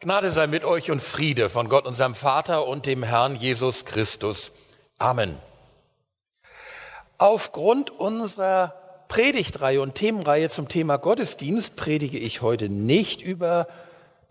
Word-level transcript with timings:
Gnade 0.00 0.30
sei 0.30 0.46
mit 0.46 0.62
euch 0.62 0.90
und 0.90 1.00
Friede 1.00 1.48
von 1.48 1.70
Gott, 1.70 1.86
unserem 1.86 2.14
Vater 2.14 2.66
und 2.66 2.84
dem 2.84 3.02
Herrn 3.02 3.34
Jesus 3.34 3.86
Christus. 3.86 4.52
Amen. 4.98 5.38
Aufgrund 7.16 7.90
unserer 7.90 8.74
Predigtreihe 9.08 9.80
und 9.80 9.94
Themenreihe 9.94 10.50
zum 10.50 10.68
Thema 10.68 10.98
Gottesdienst 10.98 11.76
predige 11.76 12.18
ich 12.18 12.42
heute 12.42 12.68
nicht 12.68 13.22
über 13.22 13.68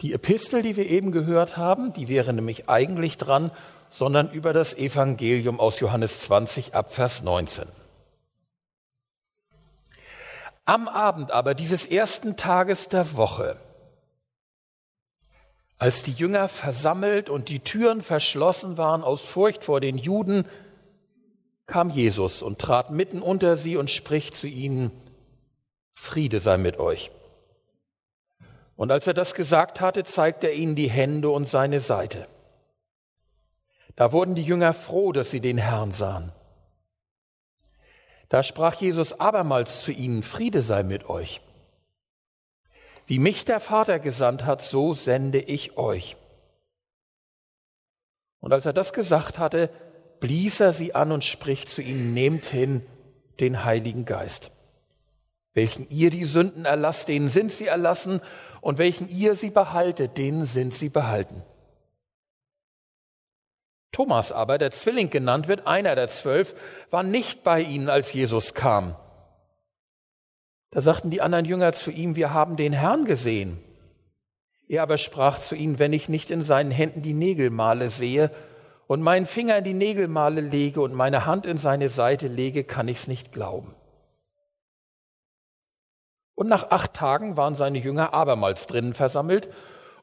die 0.01 0.13
Epistel, 0.13 0.61
die 0.61 0.75
wir 0.75 0.87
eben 0.87 1.11
gehört 1.11 1.57
haben, 1.57 1.93
die 1.93 2.09
wäre 2.09 2.31
nämlich 2.31 2.69
eigentlich 2.69 3.17
dran, 3.17 3.49
sondern 3.89 4.29
über 4.29 4.53
das 4.53 4.75
Evangelium 4.75 5.59
aus 5.59 5.79
Johannes 5.79 6.19
20 6.19 6.75
ab 6.75 6.93
Vers 6.93 7.23
19. 7.23 7.65
Am 10.65 10.87
Abend 10.87 11.31
aber 11.31 11.55
dieses 11.55 11.87
ersten 11.87 12.37
Tages 12.37 12.87
der 12.87 13.17
Woche 13.17 13.57
als 15.77 16.03
die 16.03 16.13
Jünger 16.13 16.47
versammelt 16.47 17.29
und 17.29 17.49
die 17.49 17.59
Türen 17.59 18.01
verschlossen 18.01 18.77
waren 18.77 19.03
aus 19.03 19.21
Furcht 19.21 19.63
vor 19.63 19.81
den 19.81 19.97
Juden, 19.97 20.45
kam 21.67 21.89
Jesus 21.89 22.41
und 22.41 22.59
trat 22.59 22.91
mitten 22.91 23.21
unter 23.21 23.57
sie 23.57 23.75
und 23.75 23.89
spricht 23.89 24.35
zu 24.35 24.47
ihnen, 24.47 24.91
Friede 25.93 26.39
sei 26.39 26.57
mit 26.57 26.79
euch. 26.79 27.11
Und 28.75 28.91
als 28.91 29.07
er 29.07 29.13
das 29.13 29.33
gesagt 29.33 29.81
hatte, 29.81 30.03
zeigte 30.03 30.47
er 30.47 30.53
ihnen 30.53 30.75
die 30.75 30.89
Hände 30.89 31.29
und 31.29 31.47
seine 31.47 31.79
Seite. 31.79 32.27
Da 33.95 34.11
wurden 34.11 34.35
die 34.35 34.43
Jünger 34.43 34.73
froh, 34.73 35.13
dass 35.13 35.31
sie 35.31 35.39
den 35.39 35.57
Herrn 35.57 35.93
sahen. 35.93 36.33
Da 38.29 38.43
sprach 38.43 38.75
Jesus 38.75 39.19
abermals 39.19 39.83
zu 39.83 39.91
ihnen, 39.91 40.23
Friede 40.23 40.61
sei 40.61 40.83
mit 40.83 41.09
euch. 41.09 41.41
Wie 43.05 43.19
mich 43.19 43.45
der 43.45 43.59
Vater 43.59 43.99
gesandt 43.99 44.45
hat, 44.45 44.61
so 44.61 44.93
sende 44.93 45.39
ich 45.39 45.77
euch. 45.77 46.17
Und 48.39 48.53
als 48.53 48.65
er 48.65 48.73
das 48.73 48.93
gesagt 48.93 49.39
hatte, 49.39 49.69
blies 50.19 50.59
er 50.59 50.73
sie 50.73 50.95
an 50.95 51.11
und 51.11 51.23
spricht 51.23 51.69
zu 51.69 51.81
ihnen, 51.81 52.13
nehmt 52.13 52.45
hin 52.45 52.85
den 53.39 53.63
Heiligen 53.63 54.05
Geist. 54.05 54.51
Welchen 55.53 55.87
ihr 55.89 56.09
die 56.09 56.25
Sünden 56.25 56.65
erlasst, 56.65 57.07
denen 57.07 57.29
sind 57.29 57.51
sie 57.51 57.67
erlassen, 57.67 58.21
und 58.65 58.79
welchen 58.79 59.07
ihr 59.07 59.35
sie 59.35 59.51
behaltet, 59.51 60.17
denen 60.17 60.45
sind 60.45 60.73
sie 60.73 60.89
behalten. 60.89 61.43
Thomas 63.91 64.31
aber, 64.31 64.57
der 64.57 64.71
Zwilling 64.71 65.11
genannt 65.11 65.47
wird, 65.47 65.67
einer 65.67 65.93
der 65.93 66.07
zwölf, 66.07 66.55
war 66.89 67.03
nicht 67.03 67.43
bei 67.43 67.61
ihnen, 67.61 67.89
als 67.89 68.11
Jesus 68.11 68.55
kam. 68.55 68.95
Da 70.75 70.81
sagten 70.81 71.09
die 71.09 71.21
anderen 71.21 71.45
Jünger 71.45 71.71
zu 71.71 71.89
ihm, 71.89 72.17
wir 72.17 72.33
haben 72.33 72.57
den 72.57 72.73
Herrn 72.73 73.05
gesehen. 73.05 73.63
Er 74.67 74.83
aber 74.83 74.97
sprach 74.97 75.39
zu 75.39 75.55
ihnen, 75.55 75.79
wenn 75.79 75.93
ich 75.93 76.09
nicht 76.09 76.29
in 76.29 76.43
seinen 76.43 76.69
Händen 76.69 77.01
die 77.01 77.13
Nägelmale 77.13 77.89
sehe 77.89 78.29
und 78.85 79.01
meinen 79.01 79.25
Finger 79.25 79.57
in 79.59 79.63
die 79.63 79.73
Nägelmale 79.73 80.41
lege 80.41 80.81
und 80.81 80.93
meine 80.93 81.25
Hand 81.25 81.45
in 81.45 81.57
seine 81.57 81.87
Seite 81.87 82.27
lege, 82.27 82.65
kann 82.65 82.89
ich's 82.89 83.07
nicht 83.07 83.31
glauben. 83.31 83.73
Und 86.33 86.49
nach 86.49 86.71
acht 86.71 86.93
Tagen 86.93 87.37
waren 87.37 87.55
seine 87.55 87.77
Jünger 87.77 88.13
abermals 88.13 88.67
drinnen 88.67 88.93
versammelt 88.93 89.47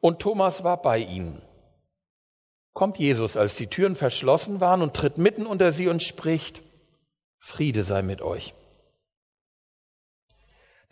und 0.00 0.20
Thomas 0.20 0.64
war 0.64 0.80
bei 0.80 1.00
ihnen. 1.00 1.42
Kommt 2.72 2.96
Jesus, 2.96 3.36
als 3.36 3.56
die 3.56 3.66
Türen 3.66 3.94
verschlossen 3.94 4.62
waren 4.62 4.80
und 4.80 4.94
tritt 4.94 5.18
mitten 5.18 5.44
unter 5.44 5.70
sie 5.70 5.88
und 5.88 6.02
spricht, 6.02 6.62
Friede 7.36 7.82
sei 7.82 8.00
mit 8.00 8.22
euch. 8.22 8.54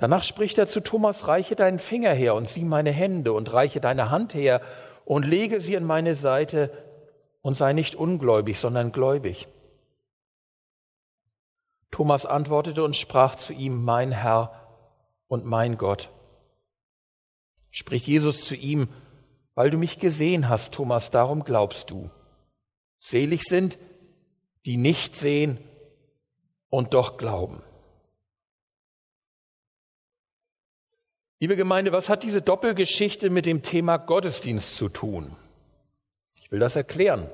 Danach 0.01 0.25
spricht 0.25 0.57
er 0.57 0.67
zu 0.67 0.81
Thomas, 0.81 1.29
reiche 1.29 1.55
deinen 1.55 1.79
Finger 1.79 2.15
her 2.15 2.35
und 2.35 2.49
sieh 2.49 2.65
meine 2.65 2.91
Hände 2.91 3.35
und 3.35 3.53
reiche 3.53 3.83
deine 3.83 4.11
Hand 4.11 4.33
her 4.33 4.63
und 5.05 5.27
lege 5.27 5.61
sie 5.61 5.75
in 5.75 5.85
meine 5.85 6.15
Seite 6.15 6.71
und 7.43 7.55
sei 7.55 7.75
nicht 7.75 7.97
ungläubig, 7.97 8.59
sondern 8.59 8.93
gläubig. 8.93 9.47
Thomas 11.91 12.25
antwortete 12.25 12.83
und 12.83 12.97
sprach 12.97 13.35
zu 13.35 13.53
ihm, 13.53 13.85
mein 13.85 14.11
Herr 14.11 14.53
und 15.29 15.45
mein 15.45 15.77
Gott. 15.77 16.09
Spricht 17.71 18.07
Jesus 18.07 18.47
zu 18.47 18.55
ihm, 18.57 18.89
weil 19.55 19.69
du 19.69 19.77
mich 19.77 19.99
gesehen 19.99 20.49
hast, 20.49 20.73
Thomas, 20.73 21.11
darum 21.11 21.45
glaubst 21.45 21.91
du. 21.91 22.11
Selig 22.99 23.43
sind, 23.43 23.77
die 24.65 24.79
nicht 24.79 25.15
sehen 25.15 25.59
und 26.71 26.95
doch 26.95 27.19
glauben. 27.19 27.63
Liebe 31.43 31.57
Gemeinde, 31.57 31.91
was 31.91 32.11
hat 32.11 32.23
diese 32.23 32.43
Doppelgeschichte 32.43 33.31
mit 33.31 33.47
dem 33.47 33.63
Thema 33.63 33.97
Gottesdienst 33.97 34.77
zu 34.77 34.91
tun? 34.91 35.35
Ich 36.43 36.53
will 36.53 36.59
das 36.61 36.77
erklären. 36.77 37.31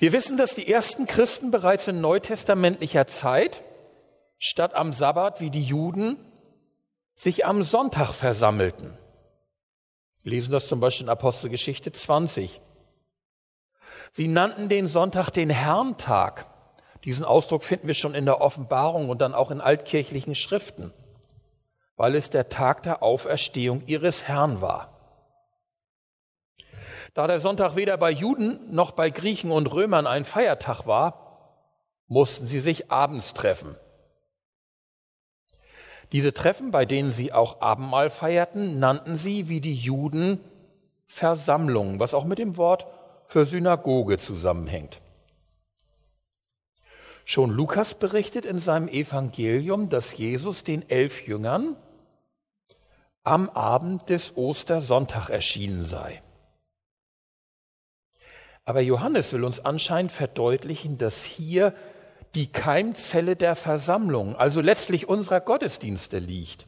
Wir 0.00 0.12
wissen, 0.12 0.36
dass 0.36 0.56
die 0.56 0.66
ersten 0.66 1.06
Christen 1.06 1.52
bereits 1.52 1.86
in 1.86 2.00
neutestamentlicher 2.00 3.06
Zeit 3.06 3.62
statt 4.40 4.74
am 4.74 4.92
Sabbat 4.92 5.40
wie 5.40 5.50
die 5.50 5.62
Juden 5.62 6.18
sich 7.14 7.46
am 7.46 7.62
Sonntag 7.62 8.12
versammelten. 8.12 8.98
Wir 10.24 10.32
lesen 10.32 10.50
das 10.50 10.66
zum 10.66 10.80
Beispiel 10.80 11.06
in 11.06 11.10
Apostelgeschichte 11.10 11.92
20. 11.92 12.60
Sie 14.10 14.26
nannten 14.26 14.68
den 14.68 14.88
Sonntag 14.88 15.30
den 15.30 15.48
Herrntag. 15.48 16.46
Diesen 17.04 17.24
Ausdruck 17.24 17.62
finden 17.62 17.86
wir 17.86 17.94
schon 17.94 18.16
in 18.16 18.24
der 18.24 18.40
Offenbarung 18.40 19.10
und 19.10 19.20
dann 19.20 19.32
auch 19.32 19.52
in 19.52 19.60
altkirchlichen 19.60 20.34
Schriften 20.34 20.92
weil 21.96 22.14
es 22.14 22.30
der 22.30 22.48
Tag 22.48 22.82
der 22.82 23.02
Auferstehung 23.02 23.82
ihres 23.86 24.24
Herrn 24.28 24.60
war. 24.60 24.92
Da 27.14 27.26
der 27.26 27.40
Sonntag 27.40 27.76
weder 27.76 27.96
bei 27.96 28.10
Juden 28.10 28.74
noch 28.74 28.90
bei 28.90 29.08
Griechen 29.08 29.50
und 29.50 29.72
Römern 29.72 30.06
ein 30.06 30.26
Feiertag 30.26 30.86
war, 30.86 31.64
mussten 32.08 32.46
sie 32.46 32.60
sich 32.60 32.90
abends 32.90 33.32
treffen. 33.32 33.76
Diese 36.12 36.32
Treffen, 36.32 36.70
bei 36.70 36.84
denen 36.84 37.10
sie 37.10 37.32
auch 37.32 37.60
Abendmahl 37.60 38.10
feierten, 38.10 38.78
nannten 38.78 39.16
sie 39.16 39.48
wie 39.48 39.60
die 39.60 39.74
Juden 39.74 40.40
Versammlungen, 41.06 41.98
was 41.98 42.14
auch 42.14 42.24
mit 42.24 42.38
dem 42.38 42.56
Wort 42.56 42.86
für 43.24 43.44
Synagoge 43.44 44.18
zusammenhängt. 44.18 45.00
Schon 47.24 47.50
Lukas 47.50 47.94
berichtet 47.94 48.44
in 48.44 48.60
seinem 48.60 48.86
Evangelium, 48.86 49.88
dass 49.88 50.16
Jesus 50.16 50.62
den 50.62 50.88
elf 50.88 51.26
Jüngern 51.26 51.76
am 53.26 53.50
Abend 53.50 54.08
des 54.08 54.36
Ostersonntag 54.36 55.30
erschienen 55.30 55.84
sei. 55.84 56.22
Aber 58.64 58.80
Johannes 58.80 59.32
will 59.32 59.44
uns 59.44 59.58
anscheinend 59.58 60.12
verdeutlichen, 60.12 60.96
dass 60.96 61.24
hier 61.24 61.74
die 62.36 62.50
Keimzelle 62.50 63.34
der 63.34 63.56
Versammlung, 63.56 64.36
also 64.36 64.60
letztlich 64.60 65.08
unserer 65.08 65.40
Gottesdienste 65.40 66.18
liegt. 66.18 66.66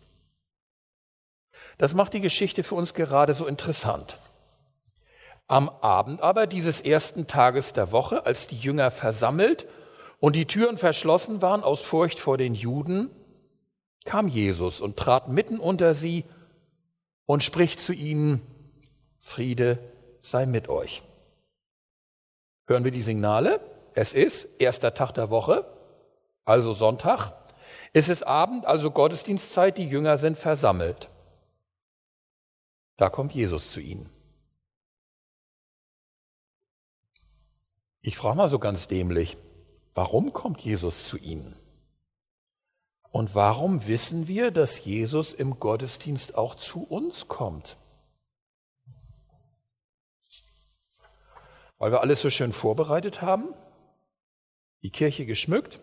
Das 1.76 1.94
macht 1.94 2.14
die 2.14 2.20
Geschichte 2.20 2.64
für 2.64 2.74
uns 2.74 2.92
gerade 2.92 3.34
so 3.34 3.46
interessant. 3.46 4.18
Am 5.46 5.68
Abend 5.68 6.22
aber 6.22 6.48
dieses 6.48 6.80
ersten 6.80 7.28
Tages 7.28 7.72
der 7.72 7.92
Woche, 7.92 8.26
als 8.26 8.48
die 8.48 8.58
Jünger 8.58 8.90
versammelt 8.90 9.66
und 10.18 10.34
die 10.34 10.46
Türen 10.46 10.76
verschlossen 10.76 11.40
waren 11.40 11.62
aus 11.62 11.82
Furcht 11.82 12.18
vor 12.18 12.36
den 12.36 12.54
Juden, 12.54 13.10
kam 14.04 14.26
Jesus 14.26 14.80
und 14.80 14.96
trat 14.96 15.28
mitten 15.28 15.60
unter 15.60 15.94
sie 15.94 16.24
und 17.28 17.44
spricht 17.44 17.78
zu 17.78 17.92
ihnen, 17.92 18.40
Friede 19.20 19.78
sei 20.18 20.46
mit 20.46 20.70
euch. 20.70 21.02
Hören 22.66 22.84
wir 22.84 22.90
die 22.90 23.02
Signale? 23.02 23.60
Es 23.94 24.14
ist 24.14 24.48
erster 24.58 24.94
Tag 24.94 25.12
der 25.12 25.28
Woche, 25.28 25.66
also 26.46 26.72
Sonntag. 26.72 27.32
Es 27.92 28.08
ist 28.08 28.22
Abend, 28.22 28.64
also 28.64 28.90
Gottesdienstzeit, 28.90 29.76
die 29.76 29.86
Jünger 29.86 30.16
sind 30.16 30.38
versammelt. 30.38 31.10
Da 32.96 33.10
kommt 33.10 33.34
Jesus 33.34 33.72
zu 33.72 33.80
ihnen. 33.80 34.08
Ich 38.00 38.16
frage 38.16 38.38
mal 38.38 38.48
so 38.48 38.58
ganz 38.58 38.88
dämlich, 38.88 39.36
warum 39.92 40.32
kommt 40.32 40.60
Jesus 40.60 41.08
zu 41.08 41.18
ihnen? 41.18 41.54
Und 43.10 43.34
warum 43.34 43.86
wissen 43.86 44.28
wir, 44.28 44.50
dass 44.50 44.84
Jesus 44.84 45.32
im 45.32 45.58
Gottesdienst 45.58 46.36
auch 46.36 46.54
zu 46.54 46.84
uns 46.84 47.28
kommt? 47.28 47.76
Weil 51.78 51.92
wir 51.92 52.00
alles 52.00 52.20
so 52.20 52.28
schön 52.28 52.52
vorbereitet 52.52 53.22
haben, 53.22 53.54
die 54.82 54.90
Kirche 54.90 55.26
geschmückt, 55.26 55.80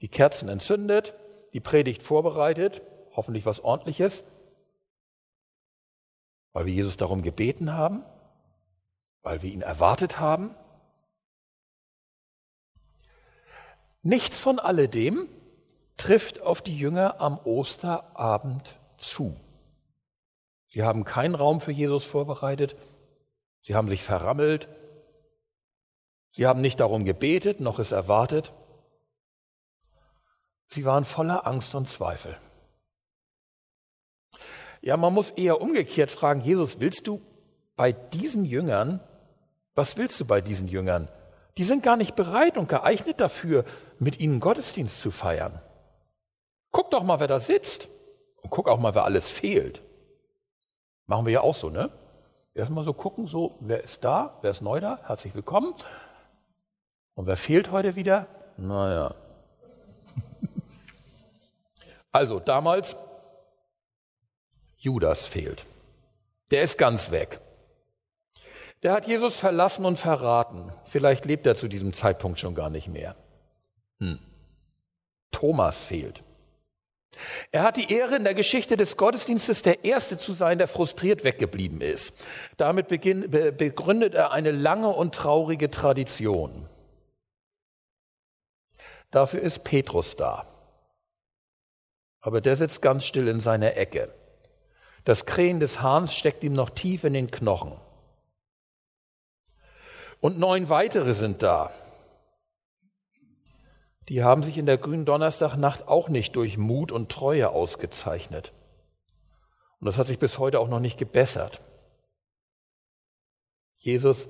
die 0.00 0.08
Kerzen 0.08 0.48
entzündet, 0.48 1.14
die 1.52 1.60
Predigt 1.60 2.02
vorbereitet, 2.02 2.82
hoffentlich 3.16 3.44
was 3.44 3.60
ordentliches, 3.60 4.22
weil 6.52 6.66
wir 6.66 6.72
Jesus 6.72 6.96
darum 6.96 7.22
gebeten 7.22 7.72
haben, 7.72 8.04
weil 9.22 9.42
wir 9.42 9.50
ihn 9.50 9.62
erwartet 9.62 10.18
haben. 10.20 10.54
Nichts 14.02 14.38
von 14.38 14.58
alledem 14.58 15.28
trifft 16.00 16.40
auf 16.40 16.62
die 16.62 16.76
Jünger 16.76 17.20
am 17.20 17.38
Osterabend 17.44 18.80
zu. 18.96 19.38
Sie 20.68 20.82
haben 20.82 21.04
keinen 21.04 21.34
Raum 21.34 21.60
für 21.60 21.72
Jesus 21.72 22.04
vorbereitet. 22.06 22.74
Sie 23.60 23.74
haben 23.74 23.88
sich 23.88 24.02
verrammelt. 24.02 24.68
Sie 26.30 26.46
haben 26.46 26.62
nicht 26.62 26.80
darum 26.80 27.04
gebetet, 27.04 27.60
noch 27.60 27.78
es 27.78 27.92
erwartet. 27.92 28.54
Sie 30.68 30.86
waren 30.86 31.04
voller 31.04 31.46
Angst 31.46 31.74
und 31.74 31.86
Zweifel. 31.86 32.38
Ja, 34.80 34.96
man 34.96 35.12
muss 35.12 35.30
eher 35.30 35.60
umgekehrt 35.60 36.10
fragen, 36.10 36.40
Jesus, 36.40 36.80
willst 36.80 37.08
du 37.08 37.20
bei 37.76 37.92
diesen 37.92 38.46
Jüngern, 38.46 39.00
was 39.74 39.98
willst 39.98 40.18
du 40.18 40.24
bei 40.24 40.40
diesen 40.40 40.66
Jüngern? 40.66 41.08
Die 41.58 41.64
sind 41.64 41.82
gar 41.82 41.98
nicht 41.98 42.14
bereit 42.14 42.56
und 42.56 42.70
geeignet 42.70 43.20
dafür, 43.20 43.66
mit 43.98 44.18
ihnen 44.18 44.40
Gottesdienst 44.40 44.98
zu 44.98 45.10
feiern. 45.10 45.60
Guck 46.70 46.90
doch 46.90 47.02
mal, 47.02 47.20
wer 47.20 47.28
da 47.28 47.40
sitzt. 47.40 47.88
Und 48.42 48.50
guck 48.50 48.68
auch 48.68 48.78
mal, 48.78 48.94
wer 48.94 49.04
alles 49.04 49.28
fehlt. 49.28 49.82
Machen 51.06 51.26
wir 51.26 51.32
ja 51.32 51.40
auch 51.40 51.54
so, 51.54 51.70
ne? 51.70 51.90
Erstmal 52.54 52.84
so 52.84 52.92
gucken, 52.92 53.26
so, 53.26 53.56
wer 53.60 53.82
ist 53.82 54.04
da, 54.04 54.38
wer 54.42 54.50
ist 54.50 54.60
neu 54.60 54.80
da, 54.80 55.00
herzlich 55.06 55.34
willkommen. 55.34 55.74
Und 57.14 57.26
wer 57.26 57.36
fehlt 57.36 57.70
heute 57.70 57.96
wieder? 57.96 58.26
Naja. 58.56 59.14
Also 62.12 62.40
damals, 62.40 62.96
Judas 64.76 65.24
fehlt. 65.24 65.64
Der 66.50 66.62
ist 66.62 66.76
ganz 66.76 67.12
weg. 67.12 67.40
Der 68.82 68.92
hat 68.92 69.06
Jesus 69.06 69.38
verlassen 69.38 69.84
und 69.84 69.96
verraten. 69.96 70.72
Vielleicht 70.86 71.24
lebt 71.24 71.46
er 71.46 71.54
zu 71.54 71.68
diesem 71.68 71.92
Zeitpunkt 71.92 72.40
schon 72.40 72.56
gar 72.56 72.68
nicht 72.68 72.88
mehr. 72.88 73.14
Hm. 74.00 74.18
Thomas 75.30 75.84
fehlt. 75.84 76.24
Er 77.52 77.62
hat 77.62 77.76
die 77.76 77.92
Ehre 77.92 78.16
in 78.16 78.24
der 78.24 78.34
Geschichte 78.34 78.76
des 78.76 78.96
Gottesdienstes 78.96 79.62
der 79.62 79.84
Erste 79.84 80.16
zu 80.16 80.32
sein, 80.32 80.58
der 80.58 80.68
frustriert 80.68 81.24
weggeblieben 81.24 81.80
ist. 81.80 82.12
Damit 82.56 82.88
begründet 82.88 84.14
er 84.14 84.30
eine 84.30 84.52
lange 84.52 84.88
und 84.88 85.14
traurige 85.14 85.70
Tradition. 85.70 86.68
Dafür 89.10 89.40
ist 89.40 89.64
Petrus 89.64 90.14
da. 90.16 90.46
Aber 92.20 92.40
der 92.40 92.54
sitzt 92.56 92.80
ganz 92.80 93.04
still 93.04 93.28
in 93.28 93.40
seiner 93.40 93.76
Ecke. 93.76 94.14
Das 95.04 95.26
Krähen 95.26 95.58
des 95.58 95.82
Hahns 95.82 96.14
steckt 96.14 96.44
ihm 96.44 96.52
noch 96.52 96.70
tief 96.70 97.04
in 97.04 97.14
den 97.14 97.30
Knochen. 97.30 97.80
Und 100.20 100.38
neun 100.38 100.68
weitere 100.68 101.14
sind 101.14 101.42
da. 101.42 101.72
Die 104.10 104.24
haben 104.24 104.42
sich 104.42 104.58
in 104.58 104.66
der 104.66 104.76
grünen 104.76 105.04
Donnerstagnacht 105.04 105.86
auch 105.86 106.08
nicht 106.08 106.34
durch 106.34 106.58
Mut 106.58 106.90
und 106.90 107.12
Treue 107.12 107.50
ausgezeichnet. 107.50 108.52
Und 109.78 109.86
das 109.86 109.98
hat 109.98 110.08
sich 110.08 110.18
bis 110.18 110.40
heute 110.40 110.58
auch 110.58 110.66
noch 110.66 110.80
nicht 110.80 110.98
gebessert. 110.98 111.62
Jesus, 113.78 114.28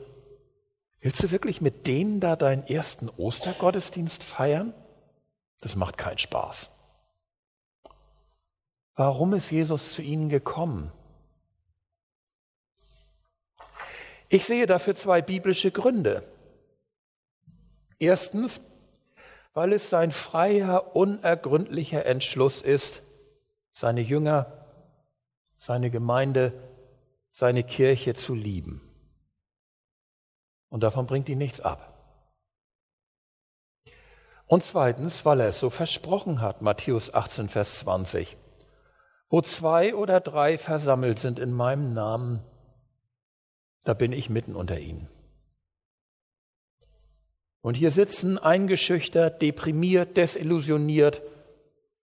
willst 1.00 1.22
du 1.22 1.30
wirklich 1.30 1.62
mit 1.62 1.86
denen 1.86 2.20
da 2.20 2.36
deinen 2.36 2.64
ersten 2.64 3.08
Ostergottesdienst 3.08 4.22
feiern? 4.22 4.74
Das 5.62 5.76
macht 5.76 5.96
keinen 5.96 6.18
Spaß. 6.18 6.68
Warum 8.96 9.32
ist 9.32 9.50
Jesus 9.50 9.94
zu 9.94 10.02
ihnen 10.02 10.28
gekommen? 10.28 10.92
Ich 14.28 14.44
sehe 14.44 14.66
dafür 14.66 14.94
zwei 14.94 15.22
biblische 15.22 15.70
Gründe. 15.70 16.22
Erstens, 17.98 18.60
weil 19.52 19.72
es 19.72 19.90
sein 19.90 20.10
freier, 20.10 20.94
unergründlicher 20.94 22.06
Entschluss 22.06 22.62
ist, 22.62 23.02
seine 23.72 24.00
Jünger, 24.00 24.66
seine 25.58 25.90
Gemeinde, 25.90 26.52
seine 27.30 27.64
Kirche 27.64 28.14
zu 28.14 28.34
lieben. 28.34 28.82
Und 30.68 30.82
davon 30.82 31.06
bringt 31.06 31.28
ihn 31.28 31.38
nichts 31.38 31.60
ab. 31.60 31.90
Und 34.46 34.64
zweitens, 34.64 35.24
weil 35.24 35.40
er 35.40 35.48
es 35.48 35.60
so 35.60 35.70
versprochen 35.70 36.40
hat, 36.40 36.62
Matthäus 36.62 37.14
18, 37.14 37.48
Vers 37.48 37.78
20. 37.80 38.36
Wo 39.28 39.42
zwei 39.42 39.94
oder 39.94 40.20
drei 40.20 40.58
versammelt 40.58 41.20
sind 41.20 41.38
in 41.38 41.52
meinem 41.52 41.92
Namen, 41.92 42.42
da 43.84 43.94
bin 43.94 44.12
ich 44.12 44.28
mitten 44.28 44.56
unter 44.56 44.78
ihnen. 44.78 45.08
Und 47.62 47.76
hier 47.76 47.90
sitzen 47.90 48.38
eingeschüchtert, 48.38 49.42
deprimiert, 49.42 50.16
desillusioniert 50.16 51.22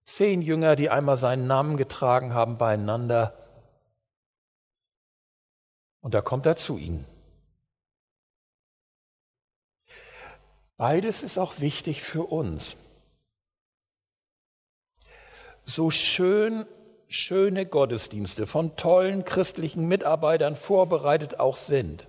zehn 0.04 0.42
Jünger, 0.42 0.76
die 0.76 0.90
einmal 0.90 1.18
seinen 1.18 1.48
Namen 1.48 1.78
getragen 1.78 2.34
haben, 2.34 2.58
beieinander. 2.58 3.34
Und 6.02 6.14
da 6.14 6.22
kommt 6.22 6.46
er 6.46 6.56
zu 6.56 6.78
ihnen. 6.78 7.06
Beides 10.78 11.24
ist 11.24 11.38
auch 11.38 11.60
wichtig 11.60 12.04
für 12.04 12.24
uns. 12.24 12.78
So 15.66 15.90
schön 15.90 16.66
schöne 17.08 17.66
Gottesdienste 17.66 18.48
von 18.48 18.76
tollen 18.76 19.24
christlichen 19.24 19.88
Mitarbeitern 19.88 20.56
vorbereitet 20.56 21.40
auch 21.40 21.58
sind. 21.58 22.06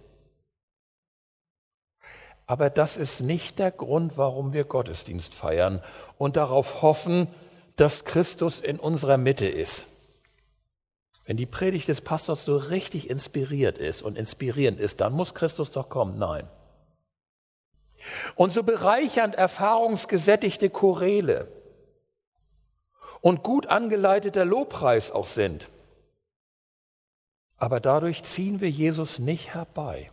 Aber 2.48 2.70
das 2.70 2.96
ist 2.96 3.20
nicht 3.20 3.58
der 3.58 3.70
Grund, 3.70 4.16
warum 4.16 4.54
wir 4.54 4.64
Gottesdienst 4.64 5.34
feiern 5.34 5.82
und 6.16 6.36
darauf 6.36 6.80
hoffen, 6.80 7.28
dass 7.76 8.06
Christus 8.06 8.58
in 8.58 8.80
unserer 8.80 9.18
Mitte 9.18 9.46
ist. 9.46 9.84
Wenn 11.26 11.36
die 11.36 11.44
Predigt 11.44 11.88
des 11.88 12.00
Pastors 12.00 12.46
so 12.46 12.56
richtig 12.56 13.10
inspiriert 13.10 13.76
ist 13.76 14.00
und 14.00 14.16
inspirierend 14.16 14.80
ist, 14.80 15.02
dann 15.02 15.12
muss 15.12 15.34
Christus 15.34 15.72
doch 15.72 15.90
kommen. 15.90 16.18
Nein. 16.18 16.48
Und 18.34 18.50
so 18.50 18.62
bereichernd 18.62 19.34
erfahrungsgesättigte 19.34 20.70
Choräle 20.70 21.48
und 23.20 23.42
gut 23.42 23.66
angeleiteter 23.66 24.46
Lobpreis 24.46 25.10
auch 25.10 25.26
sind. 25.26 25.68
Aber 27.58 27.78
dadurch 27.78 28.22
ziehen 28.22 28.62
wir 28.62 28.70
Jesus 28.70 29.18
nicht 29.18 29.52
herbei. 29.52 30.10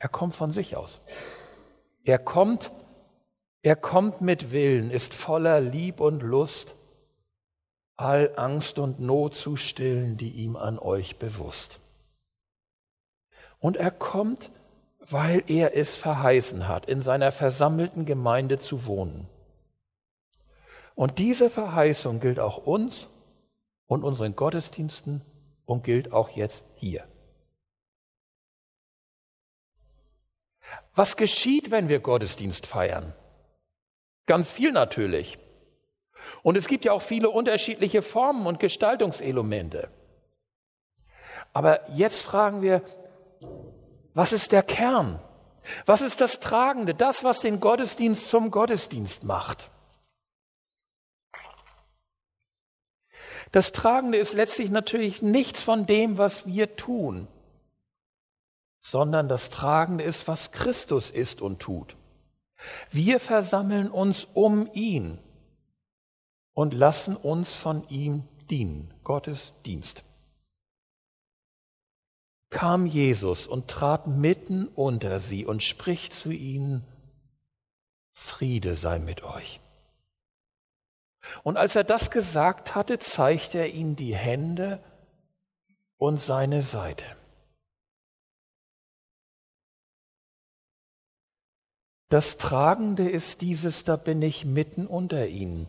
Er 0.00 0.08
kommt 0.08 0.34
von 0.34 0.50
sich 0.50 0.76
aus. 0.76 1.00
Er 2.02 2.18
kommt, 2.18 2.72
er 3.62 3.76
kommt 3.76 4.22
mit 4.22 4.50
Willen, 4.50 4.90
ist 4.90 5.14
voller 5.14 5.60
Lieb 5.60 6.00
und 6.00 6.22
Lust, 6.22 6.74
all 7.96 8.32
Angst 8.36 8.78
und 8.78 8.98
Not 8.98 9.34
zu 9.34 9.56
stillen, 9.56 10.16
die 10.16 10.30
ihm 10.30 10.56
an 10.56 10.78
euch 10.78 11.18
bewusst. 11.18 11.78
Und 13.58 13.76
er 13.76 13.90
kommt, 13.90 14.50
weil 15.00 15.44
er 15.48 15.76
es 15.76 15.96
verheißen 15.96 16.66
hat, 16.66 16.86
in 16.86 17.02
seiner 17.02 17.30
versammelten 17.30 18.06
Gemeinde 18.06 18.58
zu 18.58 18.86
wohnen. 18.86 19.28
Und 20.94 21.18
diese 21.18 21.50
Verheißung 21.50 22.20
gilt 22.20 22.40
auch 22.40 22.56
uns 22.56 23.08
und 23.86 24.02
unseren 24.02 24.34
Gottesdiensten 24.34 25.20
und 25.66 25.84
gilt 25.84 26.10
auch 26.10 26.30
jetzt 26.30 26.64
hier. 26.76 27.04
Was 30.94 31.16
geschieht, 31.16 31.70
wenn 31.70 31.88
wir 31.88 32.00
Gottesdienst 32.00 32.66
feiern? 32.66 33.14
Ganz 34.26 34.50
viel 34.50 34.72
natürlich. 34.72 35.38
Und 36.42 36.56
es 36.56 36.68
gibt 36.68 36.84
ja 36.84 36.92
auch 36.92 37.02
viele 37.02 37.30
unterschiedliche 37.30 38.02
Formen 38.02 38.46
und 38.46 38.60
Gestaltungselemente. 38.60 39.88
Aber 41.52 41.88
jetzt 41.90 42.20
fragen 42.20 42.62
wir, 42.62 42.82
was 44.14 44.32
ist 44.32 44.52
der 44.52 44.62
Kern? 44.62 45.20
Was 45.86 46.00
ist 46.00 46.20
das 46.20 46.40
Tragende, 46.40 46.94
das, 46.94 47.24
was 47.24 47.40
den 47.40 47.60
Gottesdienst 47.60 48.28
zum 48.28 48.50
Gottesdienst 48.50 49.24
macht? 49.24 49.70
Das 53.52 53.72
Tragende 53.72 54.18
ist 54.18 54.34
letztlich 54.34 54.70
natürlich 54.70 55.22
nichts 55.22 55.62
von 55.62 55.86
dem, 55.86 56.18
was 56.18 56.46
wir 56.46 56.76
tun, 56.76 57.26
sondern 58.80 59.28
das 59.28 59.50
Tragende 59.50 60.04
ist, 60.04 60.26
was 60.28 60.52
Christus 60.52 61.10
ist 61.10 61.40
und 61.40 61.60
tut. 61.60 61.96
Wir 62.90 63.20
versammeln 63.20 63.90
uns 63.90 64.26
um 64.34 64.68
ihn 64.72 65.18
und 66.52 66.74
lassen 66.74 67.16
uns 67.16 67.54
von 67.54 67.88
ihm 67.88 68.28
dienen, 68.50 68.92
Gottes 69.04 69.54
Dienst. 69.64 70.02
Kam 72.50 72.84
Jesus 72.84 73.46
und 73.46 73.68
trat 73.68 74.08
mitten 74.08 74.66
unter 74.66 75.20
sie 75.20 75.46
und 75.46 75.62
spricht 75.62 76.12
zu 76.12 76.32
ihnen, 76.32 76.84
Friede 78.12 78.74
sei 78.74 78.98
mit 78.98 79.22
euch. 79.22 79.60
Und 81.44 81.56
als 81.56 81.76
er 81.76 81.84
das 81.84 82.10
gesagt 82.10 82.74
hatte, 82.74 82.98
zeigte 82.98 83.58
er 83.58 83.72
ihnen 83.72 83.94
die 83.94 84.16
Hände 84.16 84.82
und 85.96 86.20
seine 86.20 86.62
Seite. 86.62 87.04
Das 92.10 92.36
Tragende 92.38 93.08
ist 93.08 93.40
dieses, 93.40 93.84
da 93.84 93.94
bin 93.96 94.20
ich 94.20 94.44
mitten 94.44 94.88
unter 94.88 95.28
ihnen. 95.28 95.68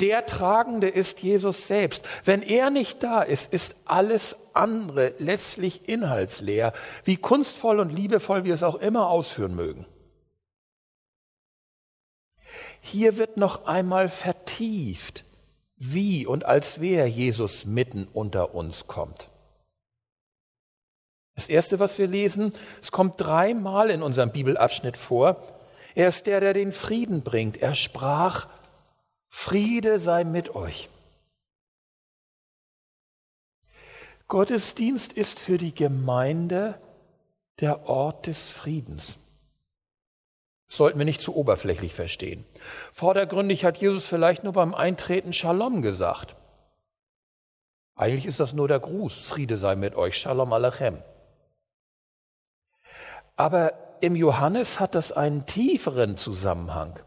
Der 0.00 0.26
Tragende 0.26 0.88
ist 0.88 1.20
Jesus 1.20 1.68
selbst. 1.68 2.04
Wenn 2.24 2.42
er 2.42 2.70
nicht 2.70 3.04
da 3.04 3.22
ist, 3.22 3.52
ist 3.52 3.76
alles 3.84 4.34
andere 4.54 5.14
letztlich 5.18 5.88
inhaltsleer, 5.88 6.72
wie 7.04 7.16
kunstvoll 7.16 7.78
und 7.78 7.92
liebevoll 7.92 8.42
wir 8.42 8.54
es 8.54 8.64
auch 8.64 8.74
immer 8.74 9.08
ausführen 9.08 9.54
mögen. 9.54 9.86
Hier 12.80 13.16
wird 13.16 13.36
noch 13.36 13.66
einmal 13.66 14.08
vertieft, 14.08 15.24
wie 15.76 16.26
und 16.26 16.44
als 16.44 16.80
wer 16.80 17.06
Jesus 17.06 17.66
mitten 17.66 18.08
unter 18.12 18.52
uns 18.52 18.88
kommt. 18.88 19.28
Das 21.36 21.48
Erste, 21.48 21.78
was 21.78 21.98
wir 21.98 22.08
lesen, 22.08 22.52
es 22.82 22.90
kommt 22.90 23.14
dreimal 23.20 23.90
in 23.90 24.02
unserem 24.02 24.32
Bibelabschnitt 24.32 24.96
vor. 24.96 25.36
Er 25.98 26.10
ist 26.10 26.28
der, 26.28 26.38
der 26.38 26.54
den 26.54 26.70
Frieden 26.70 27.22
bringt. 27.22 27.56
Er 27.56 27.74
sprach, 27.74 28.46
Friede 29.30 29.98
sei 29.98 30.22
mit 30.22 30.54
euch. 30.54 30.88
Gottesdienst 34.28 35.12
ist 35.12 35.40
für 35.40 35.58
die 35.58 35.74
Gemeinde 35.74 36.80
der 37.58 37.88
Ort 37.88 38.28
des 38.28 38.46
Friedens. 38.48 39.18
Das 40.68 40.76
sollten 40.76 40.98
wir 41.00 41.04
nicht 41.04 41.20
zu 41.20 41.34
oberflächlich 41.34 41.94
verstehen. 41.94 42.46
Vordergründig 42.92 43.64
hat 43.64 43.78
Jesus 43.78 44.06
vielleicht 44.06 44.44
nur 44.44 44.52
beim 44.52 44.76
Eintreten 44.76 45.32
Shalom 45.32 45.82
gesagt. 45.82 46.36
Eigentlich 47.96 48.26
ist 48.26 48.38
das 48.38 48.52
nur 48.52 48.68
der 48.68 48.78
Gruß, 48.78 49.18
Friede 49.18 49.58
sei 49.58 49.74
mit 49.74 49.96
euch, 49.96 50.16
Shalom 50.16 50.52
Alechem. 50.52 51.02
Aber 53.34 53.87
im 54.02 54.16
Johannes 54.16 54.80
hat 54.80 54.94
das 54.94 55.12
einen 55.12 55.46
tieferen 55.46 56.16
Zusammenhang. 56.16 56.98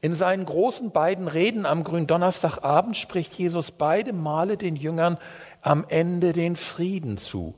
In 0.00 0.14
seinen 0.14 0.44
großen 0.44 0.90
beiden 0.90 1.28
Reden 1.28 1.66
am 1.66 1.84
Gründonnerstagabend 1.84 2.96
spricht 2.96 3.34
Jesus 3.34 3.70
beide 3.70 4.12
Male 4.12 4.56
den 4.56 4.76
Jüngern 4.76 5.18
am 5.62 5.84
Ende 5.88 6.32
den 6.32 6.56
Frieden 6.56 7.16
zu. 7.16 7.54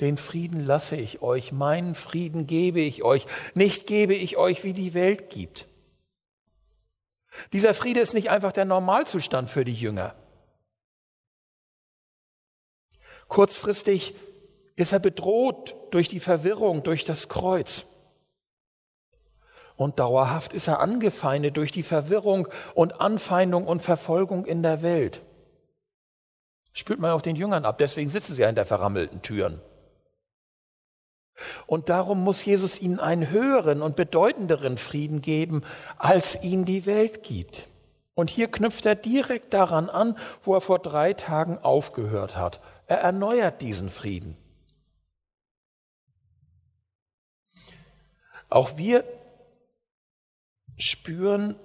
Den 0.00 0.16
Frieden 0.16 0.64
lasse 0.64 0.96
ich 0.96 1.20
euch, 1.22 1.52
meinen 1.52 1.94
Frieden 1.94 2.46
gebe 2.46 2.80
ich 2.80 3.02
euch, 3.02 3.26
nicht 3.54 3.86
gebe 3.86 4.14
ich 4.14 4.36
euch, 4.36 4.64
wie 4.64 4.72
die 4.72 4.94
Welt 4.94 5.30
gibt. 5.30 5.66
Dieser 7.52 7.74
Friede 7.74 8.00
ist 8.00 8.14
nicht 8.14 8.30
einfach 8.30 8.52
der 8.52 8.64
Normalzustand 8.64 9.50
für 9.50 9.64
die 9.64 9.74
Jünger. 9.74 10.14
Kurzfristig 13.28 14.14
ist 14.80 14.92
er 14.92 14.98
bedroht 14.98 15.76
durch 15.90 16.08
die 16.08 16.20
Verwirrung, 16.20 16.82
durch 16.82 17.04
das 17.04 17.28
Kreuz. 17.28 17.86
Und 19.76 19.98
dauerhaft 19.98 20.52
ist 20.52 20.68
er 20.68 20.80
angefeindet 20.80 21.56
durch 21.56 21.72
die 21.72 21.82
Verwirrung 21.82 22.48
und 22.74 23.00
Anfeindung 23.00 23.66
und 23.66 23.80
Verfolgung 23.80 24.44
in 24.44 24.62
der 24.62 24.82
Welt. 24.82 25.22
Spürt 26.72 27.00
man 27.00 27.12
auch 27.12 27.22
den 27.22 27.36
Jüngern 27.36 27.64
ab, 27.64 27.78
deswegen 27.78 28.10
sitzen 28.10 28.34
sie 28.34 28.42
ja 28.42 28.46
hinter 28.46 28.64
verrammelten 28.64 29.22
Türen. 29.22 29.60
Und 31.66 31.88
darum 31.88 32.22
muss 32.22 32.44
Jesus 32.44 32.80
ihnen 32.80 33.00
einen 33.00 33.30
höheren 33.30 33.80
und 33.82 33.96
bedeutenderen 33.96 34.76
Frieden 34.76 35.22
geben, 35.22 35.62
als 35.96 36.40
ihn 36.42 36.64
die 36.64 36.84
Welt 36.86 37.22
gibt. 37.22 37.66
Und 38.14 38.28
hier 38.28 38.50
knüpft 38.50 38.84
er 38.84 38.96
direkt 38.96 39.54
daran 39.54 39.88
an, 39.88 40.18
wo 40.42 40.54
er 40.54 40.60
vor 40.60 40.78
drei 40.78 41.14
Tagen 41.14 41.58
aufgehört 41.58 42.36
hat. 42.36 42.60
Er 42.86 42.98
erneuert 42.98 43.62
diesen 43.62 43.88
Frieden. 43.88 44.36
Auch 48.50 48.76
wir 48.76 49.04
spüren 50.76 51.56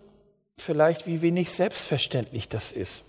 vielleicht, 0.58 1.08
wie 1.08 1.22
wenig 1.22 1.52
selbstverständlich 1.52 2.48
das 2.48 2.72
ist. 2.72 3.04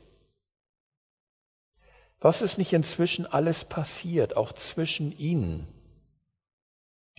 Was 2.18 2.42
ist 2.42 2.58
nicht 2.58 2.72
inzwischen 2.72 3.26
alles 3.26 3.64
passiert, 3.64 4.36
auch 4.36 4.52
zwischen 4.52 5.16
ihnen? 5.16 5.68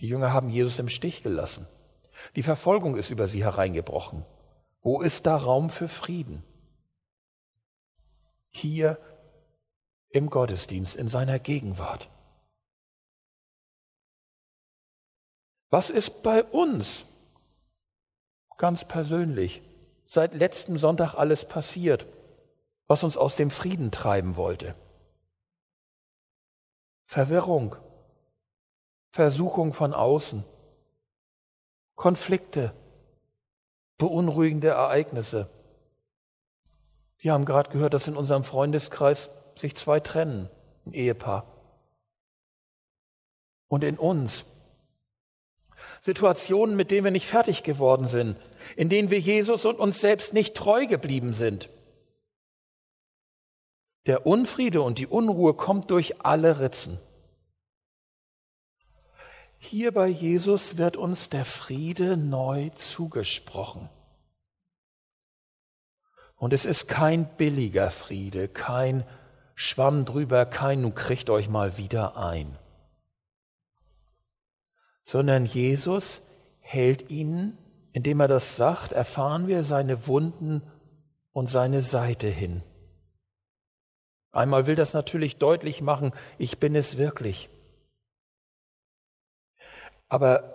Die 0.00 0.08
Jünger 0.08 0.32
haben 0.32 0.50
Jesus 0.50 0.78
im 0.78 0.88
Stich 0.88 1.22
gelassen. 1.22 1.66
Die 2.36 2.42
Verfolgung 2.42 2.96
ist 2.96 3.10
über 3.10 3.28
sie 3.28 3.44
hereingebrochen. 3.44 4.24
Wo 4.82 5.00
ist 5.00 5.26
da 5.26 5.36
Raum 5.36 5.70
für 5.70 5.88
Frieden? 5.88 6.42
Hier 8.50 8.98
im 10.10 10.30
Gottesdienst, 10.30 10.96
in 10.96 11.08
seiner 11.08 11.38
Gegenwart. 11.38 12.08
Was 15.70 15.90
ist 15.90 16.22
bei 16.22 16.42
uns 16.44 17.04
ganz 18.58 18.86
persönlich 18.86 19.62
seit 20.04 20.34
letztem 20.34 20.76
Sonntag 20.76 21.14
alles 21.14 21.44
passiert, 21.46 22.06
was 22.86 23.04
uns 23.04 23.16
aus 23.16 23.36
dem 23.36 23.50
Frieden 23.50 23.90
treiben 23.90 24.36
wollte. 24.36 24.74
Verwirrung, 27.04 27.76
Versuchung 29.10 29.72
von 29.72 29.94
außen, 29.94 30.44
Konflikte, 31.94 32.72
beunruhigende 33.98 34.68
Ereignisse. 34.68 35.48
Wir 37.18 37.32
haben 37.32 37.44
gerade 37.44 37.70
gehört, 37.70 37.94
dass 37.94 38.08
in 38.08 38.16
unserem 38.16 38.44
Freundeskreis 38.44 39.30
sich 39.56 39.76
zwei 39.76 40.00
trennen, 40.00 40.48
ein 40.86 40.92
Ehepaar. 40.92 41.46
Und 43.66 43.84
in 43.84 43.98
uns 43.98 44.46
Situationen, 46.00 46.76
mit 46.76 46.90
denen 46.90 47.04
wir 47.04 47.10
nicht 47.10 47.26
fertig 47.26 47.62
geworden 47.62 48.06
sind, 48.06 48.36
in 48.76 48.88
denen 48.88 49.10
wir 49.10 49.18
Jesus 49.18 49.64
und 49.64 49.78
uns 49.78 50.00
selbst 50.00 50.32
nicht 50.32 50.54
treu 50.54 50.86
geblieben 50.86 51.34
sind. 51.34 51.68
Der 54.06 54.26
Unfriede 54.26 54.82
und 54.82 54.98
die 54.98 55.06
Unruhe 55.06 55.54
kommt 55.54 55.90
durch 55.90 56.24
alle 56.24 56.60
Ritzen. 56.60 56.98
Hier 59.58 59.92
bei 59.92 60.06
Jesus 60.06 60.78
wird 60.78 60.96
uns 60.96 61.28
der 61.28 61.44
Friede 61.44 62.16
neu 62.16 62.70
zugesprochen. 62.70 63.88
Und 66.36 66.52
es 66.52 66.64
ist 66.64 66.86
kein 66.86 67.26
billiger 67.36 67.90
Friede, 67.90 68.46
kein 68.48 69.04
Schwamm 69.56 70.04
drüber, 70.04 70.46
kein, 70.46 70.82
nun 70.82 70.94
kriegt 70.94 71.28
euch 71.30 71.48
mal 71.48 71.76
wieder 71.76 72.16
ein 72.16 72.56
sondern 75.08 75.46
Jesus 75.46 76.20
hält 76.60 77.10
ihnen, 77.10 77.56
indem 77.92 78.20
er 78.20 78.28
das 78.28 78.56
sagt, 78.56 78.92
erfahren 78.92 79.48
wir 79.48 79.64
seine 79.64 80.06
Wunden 80.06 80.60
und 81.32 81.48
seine 81.48 81.80
Seite 81.80 82.26
hin. 82.26 82.62
Einmal 84.32 84.66
will 84.66 84.74
das 84.74 84.92
natürlich 84.92 85.38
deutlich 85.38 85.80
machen, 85.80 86.12
ich 86.36 86.58
bin 86.58 86.76
es 86.76 86.98
wirklich. 86.98 87.48
Aber 90.10 90.52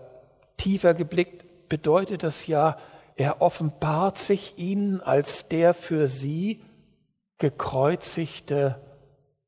tiefer 0.57 0.93
geblickt 0.93 1.67
bedeutet 1.67 2.21
das 2.21 2.45
ja, 2.45 2.77
er 3.15 3.41
offenbart 3.41 4.19
sich 4.19 4.59
ihnen 4.59 5.01
als 5.01 5.47
der 5.47 5.73
für 5.73 6.07
sie 6.07 6.63
gekreuzigte 7.39 8.79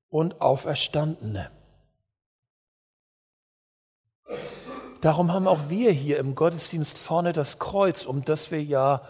und 0.10 0.42
auferstandene. 0.42 1.52
Darum 5.06 5.32
haben 5.32 5.48
auch 5.48 5.70
wir 5.70 5.92
hier 5.92 6.18
im 6.18 6.34
Gottesdienst 6.34 6.98
vorne 6.98 7.32
das 7.32 7.60
Kreuz, 7.60 8.08
um 8.08 8.26
das 8.26 8.50
wir 8.50 8.64
ja 8.64 9.08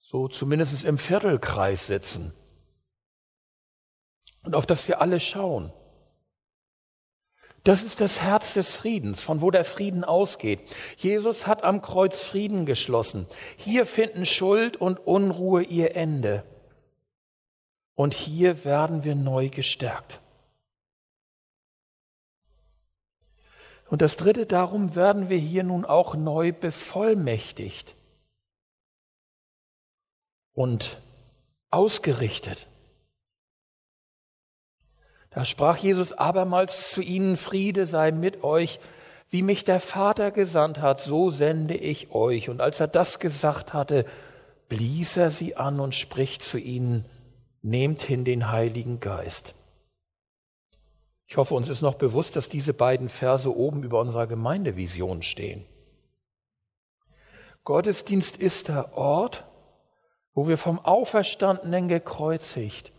so 0.00 0.26
zumindest 0.26 0.84
im 0.84 0.98
Viertelkreis 0.98 1.86
sitzen 1.86 2.34
und 4.42 4.56
auf 4.56 4.66
das 4.66 4.88
wir 4.88 5.00
alle 5.00 5.20
schauen. 5.20 5.72
Das 7.62 7.84
ist 7.84 8.00
das 8.00 8.22
Herz 8.22 8.54
des 8.54 8.74
Friedens, 8.74 9.20
von 9.20 9.40
wo 9.40 9.52
der 9.52 9.64
Frieden 9.64 10.02
ausgeht. 10.02 10.64
Jesus 10.96 11.46
hat 11.46 11.62
am 11.62 11.80
Kreuz 11.80 12.24
Frieden 12.24 12.66
geschlossen. 12.66 13.28
Hier 13.56 13.86
finden 13.86 14.26
Schuld 14.26 14.76
und 14.76 14.98
Unruhe 14.98 15.62
ihr 15.62 15.94
Ende. 15.94 16.42
Und 17.94 18.14
hier 18.14 18.64
werden 18.64 19.04
wir 19.04 19.14
neu 19.14 19.48
gestärkt. 19.48 20.23
Und 23.94 24.02
das 24.02 24.16
Dritte, 24.16 24.44
darum 24.44 24.96
werden 24.96 25.28
wir 25.28 25.38
hier 25.38 25.62
nun 25.62 25.84
auch 25.84 26.16
neu 26.16 26.50
bevollmächtigt 26.50 27.94
und 30.52 31.00
ausgerichtet. 31.70 32.66
Da 35.30 35.44
sprach 35.44 35.76
Jesus 35.76 36.12
abermals 36.12 36.90
zu 36.90 37.02
ihnen, 37.02 37.36
Friede 37.36 37.86
sei 37.86 38.10
mit 38.10 38.42
euch, 38.42 38.80
wie 39.30 39.42
mich 39.42 39.62
der 39.62 39.78
Vater 39.78 40.32
gesandt 40.32 40.80
hat, 40.80 41.00
so 41.00 41.30
sende 41.30 41.76
ich 41.76 42.10
euch. 42.10 42.48
Und 42.48 42.60
als 42.60 42.80
er 42.80 42.88
das 42.88 43.20
gesagt 43.20 43.74
hatte, 43.74 44.06
blies 44.68 45.16
er 45.16 45.30
sie 45.30 45.56
an 45.56 45.78
und 45.78 45.94
spricht 45.94 46.42
zu 46.42 46.58
ihnen, 46.58 47.04
nehmt 47.62 48.02
hin 48.02 48.24
den 48.24 48.50
Heiligen 48.50 48.98
Geist. 48.98 49.54
Ich 51.34 51.38
hoffe, 51.38 51.54
uns 51.54 51.68
ist 51.68 51.82
noch 51.82 51.96
bewusst, 51.96 52.36
dass 52.36 52.48
diese 52.48 52.72
beiden 52.72 53.08
Verse 53.08 53.52
oben 53.52 53.82
über 53.82 53.98
unserer 53.98 54.28
Gemeindevision 54.28 55.24
stehen. 55.24 55.66
Gottesdienst 57.64 58.36
ist 58.36 58.68
der 58.68 58.96
Ort, 58.96 59.44
wo 60.32 60.46
wir 60.46 60.56
vom 60.56 60.78
Auferstandenen 60.78 61.88
gekreuzigt, 61.88 62.92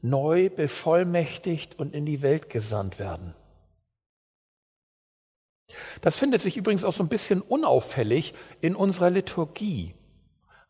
neu 0.00 0.48
bevollmächtigt 0.48 1.78
und 1.78 1.94
in 1.94 2.06
die 2.06 2.22
Welt 2.22 2.48
gesandt 2.48 2.98
werden. 2.98 3.34
Das 6.00 6.16
findet 6.16 6.40
sich 6.40 6.56
übrigens 6.56 6.84
auch 6.84 6.94
so 6.94 7.02
ein 7.02 7.10
bisschen 7.10 7.42
unauffällig 7.42 8.32
in 8.62 8.74
unserer 8.74 9.10
Liturgie. 9.10 9.94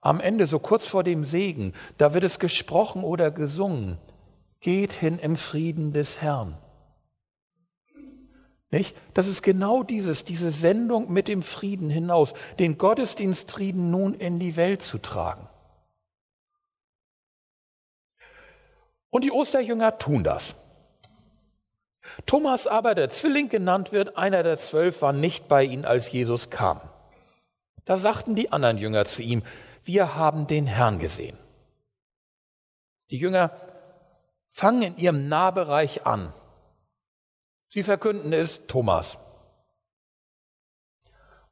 Am 0.01 0.19
Ende, 0.19 0.49
so 0.49 0.59
kurz 0.59 0.87
vor 0.87 1.05
dem 1.05 1.23
Segen, 1.23 1.73
da 1.99 2.15
wird 2.15 2.25
es 2.25 2.41
gesprochen 2.41 3.05
oder 3.05 3.31
gesungen. 3.31 4.01
Geht 4.61 4.93
hin 4.93 5.19
im 5.19 5.37
Frieden 5.37 5.93
des 5.93 6.21
Herrn. 6.21 6.57
Nicht? 8.71 8.95
Das 9.15 9.27
ist 9.27 9.43
genau 9.43 9.83
dieses, 9.83 10.25
diese 10.25 10.51
Sendung 10.51 11.13
mit 11.13 11.27
dem 11.27 11.43
Frieden 11.43 11.91
hinaus, 11.91 12.35
den 12.59 12.79
Gottesdienstfrieden 12.79 13.91
nun 13.91 14.15
in 14.15 14.39
die 14.39 14.57
Welt 14.57 14.83
zu 14.83 14.99
tragen. 14.99 15.49
Und 19.11 19.25
die 19.25 19.33
Osterjünger 19.33 19.99
tun 19.99 20.23
das. 20.23 20.55
Thomas 22.27 22.67
aber, 22.67 22.95
der 22.95 23.11
Zwilling 23.11 23.49
genannt 23.49 23.93
wird, 23.93 24.17
einer 24.17 24.43
der 24.43 24.59
zwölf, 24.59 25.03
war 25.03 25.13
nicht 25.13 25.49
bei 25.49 25.65
ihnen, 25.65 25.85
als 25.85 26.13
Jesus 26.13 26.51
kam. 26.51 26.81
Da 27.85 27.97
sagten 27.97 28.37
die 28.37 28.53
anderen 28.53 28.79
Jünger 28.79 29.05
zu 29.05 29.23
ihm, 29.23 29.43
wir 29.85 30.15
haben 30.15 30.47
den 30.47 30.67
Herrn 30.67 30.99
gesehen. 31.01 31.37
Die 33.11 33.19
Jünger 33.19 33.51
fangen 34.51 34.83
in 34.83 34.97
ihrem 34.99 35.29
Nahbereich 35.29 36.07
an. 36.07 36.33
Sie 37.69 37.83
verkünden 37.83 38.33
es 38.33 38.67
Thomas. 38.67 39.19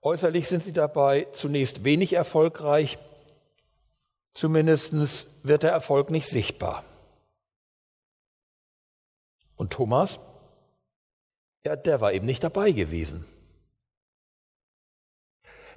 Äußerlich 0.02 0.48
sind 0.48 0.62
sie 0.62 0.72
dabei 0.72 1.26
zunächst 1.32 1.84
wenig 1.84 2.12
erfolgreich, 2.12 2.98
zumindest 4.32 5.26
wird 5.42 5.62
der 5.62 5.72
Erfolg 5.72 6.10
nicht 6.10 6.28
sichtbar. 6.28 6.84
Und 9.56 9.72
Thomas, 9.72 10.20
ja, 11.64 11.74
der 11.74 12.00
war 12.00 12.12
eben 12.12 12.26
nicht 12.26 12.44
dabei 12.44 12.70
gewesen. 12.70 13.26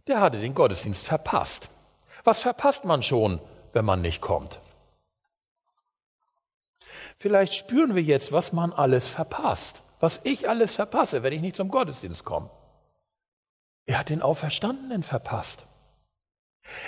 Der 0.08 0.22
hatte 0.22 0.40
den 0.40 0.54
Gottesdienst 0.54 1.06
verpasst. 1.06 1.70
Was 2.24 2.40
verpasst 2.40 2.86
man 2.86 3.02
schon, 3.02 3.42
wenn 3.74 3.86
man 3.86 4.02
nicht 4.02 4.22
kommt? 4.22 4.61
Vielleicht 7.22 7.54
spüren 7.54 7.94
wir 7.94 8.02
jetzt, 8.02 8.32
was 8.32 8.52
man 8.52 8.74
alles 8.74 9.08
verpasst, 9.08 9.84
was 10.00 10.22
ich 10.24 10.50
alles 10.50 10.74
verpasse, 10.74 11.22
wenn 11.22 11.34
ich 11.34 11.42
nicht 11.42 11.56
zum 11.56 11.70
Gottesdienst 11.70 12.26
komme. 12.26 12.50
Er 13.86 14.00
hat 14.00 14.10
den 14.10 14.24
Auferstandenen 14.24 15.04
verpasst. 15.04 15.68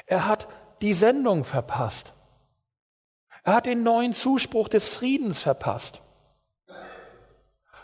Er 0.08 0.26
hat 0.28 0.48
die 0.82 0.96
Sendung 0.96 1.44
verpasst. 1.44 2.14
Er 3.44 3.54
hat 3.54 3.68
den 3.68 3.84
neuen 3.84 4.14
Zuspruch 4.14 4.70
des 4.70 4.92
Friedens 4.92 5.40
verpasst. 5.44 6.02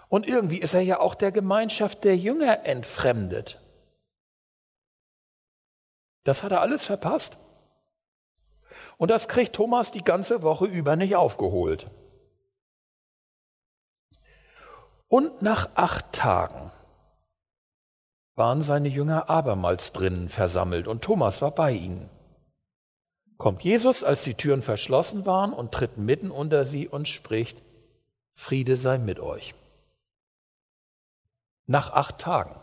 Und 0.08 0.25
irgendwie 0.27 0.58
ist 0.58 0.74
er 0.74 0.82
ja 0.82 1.00
auch 1.01 1.13
der 1.13 1.32
Gemeinschaft 1.32 2.03
der 2.03 2.18
Jünger 2.18 2.65
entfremdet. 2.65 3.62
Das 6.24 6.41
hat 6.41 6.51
er 6.51 6.62
alles 6.62 6.84
verpasst. 6.84 7.38
Und 8.98 9.12
das 9.12 9.27
kriegt 9.27 9.53
Thomas 9.56 9.91
die 9.91 10.03
ganze 10.03 10.41
Woche 10.41 10.65
über 10.65 10.96
nicht 10.96 11.15
aufgeholt. 11.15 11.91
Und 15.10 15.42
nach 15.42 15.70
acht 15.75 16.13
Tagen 16.13 16.72
waren 18.36 18.62
seine 18.62 18.88
Jünger 18.88 19.30
abermals 19.30 19.92
drinnen 19.92 20.30
versammelt 20.30 20.88
und 20.88 21.04
Thomas 21.04 21.42
war 21.42 21.51
bei 21.51 21.74
ihnen. 21.74 22.10
Kommt 23.38 23.63
Jesus, 23.63 24.04
als 24.04 24.24
die 24.24 24.36
Türen 24.36 24.62
verschlossen 24.62 25.25
waren, 25.25 25.51
und 25.51 25.72
tritt 25.72 25.98
mitten 25.98 26.30
unter 26.30 26.63
sie 26.63 26.88
und 26.88 27.08
spricht, 27.08 27.62
Friede 28.34 28.78
sei 28.78 28.98
mit 28.98 29.20
euch. 29.20 29.56
Nach 31.66 31.92
acht 31.92 32.20
Tagen. 32.20 32.56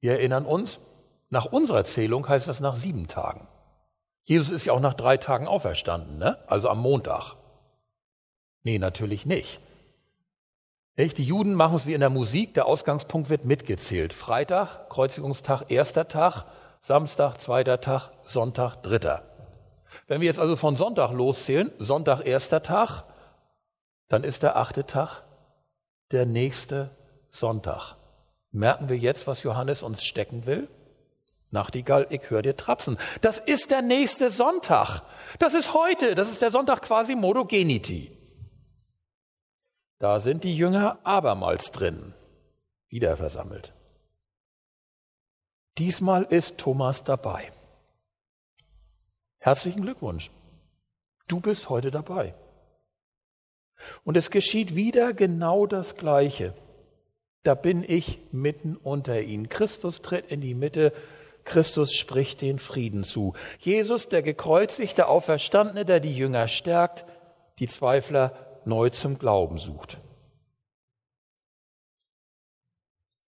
Wir 0.00 0.12
erinnern 0.12 0.46
uns, 0.46 0.78
nach 1.28 1.46
unserer 1.46 1.84
Zählung 1.84 2.28
heißt 2.28 2.48
das 2.48 2.60
nach 2.60 2.76
sieben 2.76 3.08
Tagen. 3.08 3.48
Jesus 4.24 4.50
ist 4.50 4.64
ja 4.64 4.72
auch 4.72 4.80
nach 4.80 4.94
drei 4.94 5.16
Tagen 5.16 5.48
auferstanden, 5.48 6.18
ne? 6.18 6.38
also 6.46 6.68
am 6.68 6.80
Montag. 6.80 7.34
Nee, 8.62 8.78
natürlich 8.78 9.26
nicht. 9.26 9.60
Echt? 10.96 11.18
Die 11.18 11.24
Juden 11.24 11.54
machen 11.54 11.76
es 11.76 11.86
wie 11.86 11.94
in 11.94 12.00
der 12.00 12.10
Musik, 12.10 12.54
der 12.54 12.66
Ausgangspunkt 12.66 13.30
wird 13.30 13.44
mitgezählt. 13.44 14.12
Freitag, 14.12 14.88
Kreuzigungstag, 14.90 15.70
erster 15.70 16.08
Tag, 16.08 16.44
Samstag, 16.80 17.40
zweiter 17.40 17.80
Tag, 17.80 18.10
Sonntag, 18.24 18.82
dritter. 18.82 19.22
Wenn 20.06 20.20
wir 20.20 20.26
jetzt 20.26 20.40
also 20.40 20.56
von 20.56 20.76
Sonntag 20.76 21.12
loszählen, 21.12 21.72
Sonntag, 21.78 22.26
erster 22.26 22.62
Tag, 22.62 23.04
dann 24.08 24.24
ist 24.24 24.42
der 24.42 24.56
achte 24.56 24.86
Tag 24.86 25.22
der 26.10 26.26
nächste 26.26 26.90
Sonntag. 27.30 27.96
Merken 28.50 28.88
wir 28.88 28.96
jetzt, 28.96 29.26
was 29.26 29.42
Johannes 29.42 29.82
uns 29.82 30.02
stecken 30.02 30.46
will? 30.46 30.68
Nachtigall, 31.52 32.06
ich 32.10 32.30
höre 32.30 32.42
dir 32.42 32.56
trapsen. 32.56 32.96
Das 33.20 33.38
ist 33.38 33.70
der 33.70 33.82
nächste 33.82 34.30
Sonntag. 34.30 35.02
Das 35.38 35.54
ist 35.54 35.74
heute. 35.74 36.14
Das 36.14 36.30
ist 36.30 36.42
der 36.42 36.50
Sonntag 36.50 36.82
quasi 36.82 37.14
Modogeniti. 37.14 38.16
Da 40.00 40.18
sind 40.18 40.44
die 40.44 40.56
Jünger 40.56 40.98
abermals 41.04 41.72
drin, 41.72 42.14
wieder 42.88 43.18
versammelt. 43.18 43.74
Diesmal 45.76 46.24
ist 46.24 46.56
Thomas 46.56 47.04
dabei. 47.04 47.52
Herzlichen 49.38 49.82
Glückwunsch. 49.82 50.30
Du 51.28 51.40
bist 51.40 51.68
heute 51.68 51.90
dabei. 51.90 52.34
Und 54.02 54.16
es 54.16 54.30
geschieht 54.30 54.74
wieder 54.74 55.12
genau 55.12 55.66
das 55.66 55.94
Gleiche. 55.96 56.54
Da 57.42 57.54
bin 57.54 57.84
ich 57.86 58.18
mitten 58.32 58.76
unter 58.76 59.20
ihnen. 59.20 59.50
Christus 59.50 60.00
tritt 60.00 60.32
in 60.32 60.40
die 60.40 60.54
Mitte 60.54 60.92
Christus 61.44 61.94
spricht 61.94 62.40
den 62.42 62.58
Frieden 62.58 63.04
zu. 63.04 63.34
Jesus, 63.58 64.08
der 64.08 64.22
gekreuzigte 64.22 65.08
Auferstandene, 65.08 65.84
der 65.84 66.00
die 66.00 66.14
Jünger 66.14 66.48
stärkt, 66.48 67.04
die 67.58 67.66
Zweifler 67.66 68.49
neu 68.66 68.90
zum 68.90 69.18
Glauben 69.18 69.58
sucht. 69.58 69.98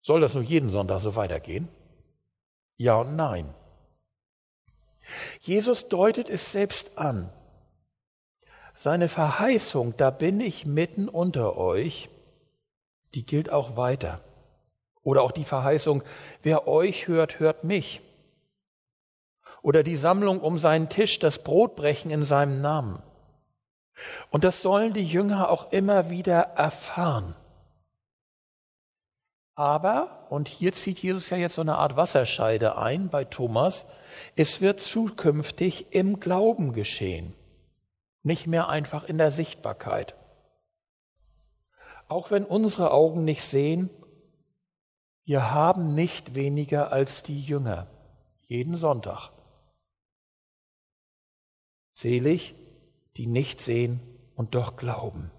Soll 0.01 0.21
das 0.21 0.33
nun 0.33 0.43
jeden 0.43 0.69
Sonntag 0.69 0.99
so 0.99 1.15
weitergehen? 1.15 1.67
Ja 2.77 2.95
und 2.95 3.15
nein. 3.15 3.53
Jesus 5.41 5.89
deutet 5.89 6.29
es 6.29 6.51
selbst 6.51 6.97
an. 6.97 7.31
Seine 8.73 9.09
Verheißung, 9.09 9.95
da 9.97 10.09
bin 10.09 10.39
ich 10.39 10.65
mitten 10.65 11.09
unter 11.09 11.57
euch, 11.57 12.09
die 13.13 13.25
gilt 13.25 13.51
auch 13.51 13.75
weiter. 13.75 14.21
Oder 15.01 15.23
auch 15.23 15.31
die 15.31 15.43
Verheißung, 15.43 16.03
wer 16.43 16.67
euch 16.67 17.07
hört, 17.07 17.39
hört 17.39 17.63
mich. 17.63 18.01
Oder 19.61 19.83
die 19.83 19.95
Sammlung 19.95 20.39
um 20.39 20.57
seinen 20.57 20.87
Tisch, 20.87 21.19
das 21.19 21.43
Brotbrechen 21.43 22.11
in 22.11 22.23
seinem 22.23 22.61
Namen. 22.61 23.03
Und 24.29 24.43
das 24.43 24.61
sollen 24.61 24.93
die 24.93 25.03
Jünger 25.03 25.49
auch 25.49 25.71
immer 25.71 26.09
wieder 26.09 26.39
erfahren. 26.55 27.35
Aber, 29.55 30.25
und 30.29 30.47
hier 30.47 30.71
zieht 30.71 30.99
Jesus 30.99 31.29
ja 31.29 31.37
jetzt 31.37 31.55
so 31.55 31.61
eine 31.61 31.75
Art 31.75 31.97
Wasserscheide 31.97 32.77
ein 32.77 33.09
bei 33.09 33.25
Thomas, 33.25 33.85
es 34.37 34.61
wird 34.61 34.79
zukünftig 34.79 35.87
im 35.91 36.21
Glauben 36.21 36.71
geschehen, 36.71 37.33
nicht 38.23 38.47
mehr 38.47 38.69
einfach 38.69 39.03
in 39.03 39.17
der 39.17 39.31
Sichtbarkeit. 39.31 40.15
Auch 42.07 42.31
wenn 42.31 42.45
unsere 42.45 42.91
Augen 42.91 43.25
nicht 43.25 43.43
sehen, 43.43 43.89
wir 45.25 45.51
haben 45.51 45.93
nicht 45.93 46.35
weniger 46.35 46.93
als 46.93 47.21
die 47.21 47.39
Jünger, 47.39 47.87
jeden 48.47 48.77
Sonntag. 48.77 49.29
Selig, 51.91 52.55
die 53.19 53.27
nicht 53.27 53.59
sehen 53.59 53.99
und 54.35 54.55
doch 54.55 54.77
glauben. 54.77 55.29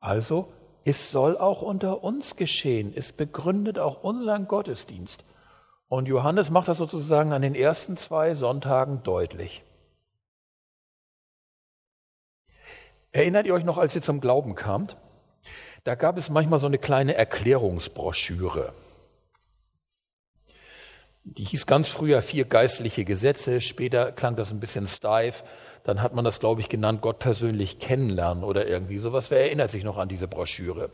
Also, 0.00 0.50
es 0.86 1.12
soll 1.12 1.36
auch 1.36 1.60
unter 1.60 2.02
uns 2.02 2.34
geschehen. 2.34 2.94
Es 2.96 3.12
begründet 3.12 3.78
auch 3.78 4.02
unseren 4.02 4.48
Gottesdienst. 4.48 5.22
Und 5.88 6.08
Johannes 6.08 6.48
macht 6.48 6.68
das 6.68 6.78
sozusagen 6.78 7.34
an 7.34 7.42
den 7.42 7.54
ersten 7.54 7.98
zwei 7.98 8.32
Sonntagen 8.32 9.02
deutlich. 9.02 9.64
Erinnert 13.12 13.44
ihr 13.44 13.52
euch 13.52 13.64
noch, 13.64 13.76
als 13.76 13.94
ihr 13.94 14.00
zum 14.00 14.22
Glauben 14.22 14.54
kamt? 14.54 14.96
Da 15.84 15.94
gab 15.94 16.16
es 16.16 16.30
manchmal 16.30 16.58
so 16.58 16.66
eine 16.66 16.78
kleine 16.78 17.14
Erklärungsbroschüre. 17.14 18.72
Die 21.36 21.44
hieß 21.44 21.66
ganz 21.66 21.88
früher 21.88 22.22
vier 22.22 22.46
geistliche 22.46 23.04
Gesetze, 23.04 23.60
später 23.60 24.12
klang 24.12 24.34
das 24.34 24.50
ein 24.50 24.60
bisschen 24.60 24.86
steif, 24.86 25.44
dann 25.84 26.00
hat 26.02 26.14
man 26.14 26.24
das, 26.24 26.40
glaube 26.40 26.60
ich, 26.60 26.68
genannt, 26.68 27.02
Gott 27.02 27.18
persönlich 27.18 27.78
kennenlernen 27.78 28.44
oder 28.44 28.66
irgendwie 28.66 28.98
sowas. 28.98 29.30
Wer 29.30 29.40
erinnert 29.40 29.70
sich 29.70 29.84
noch 29.84 29.98
an 29.98 30.08
diese 30.08 30.26
Broschüre? 30.26 30.90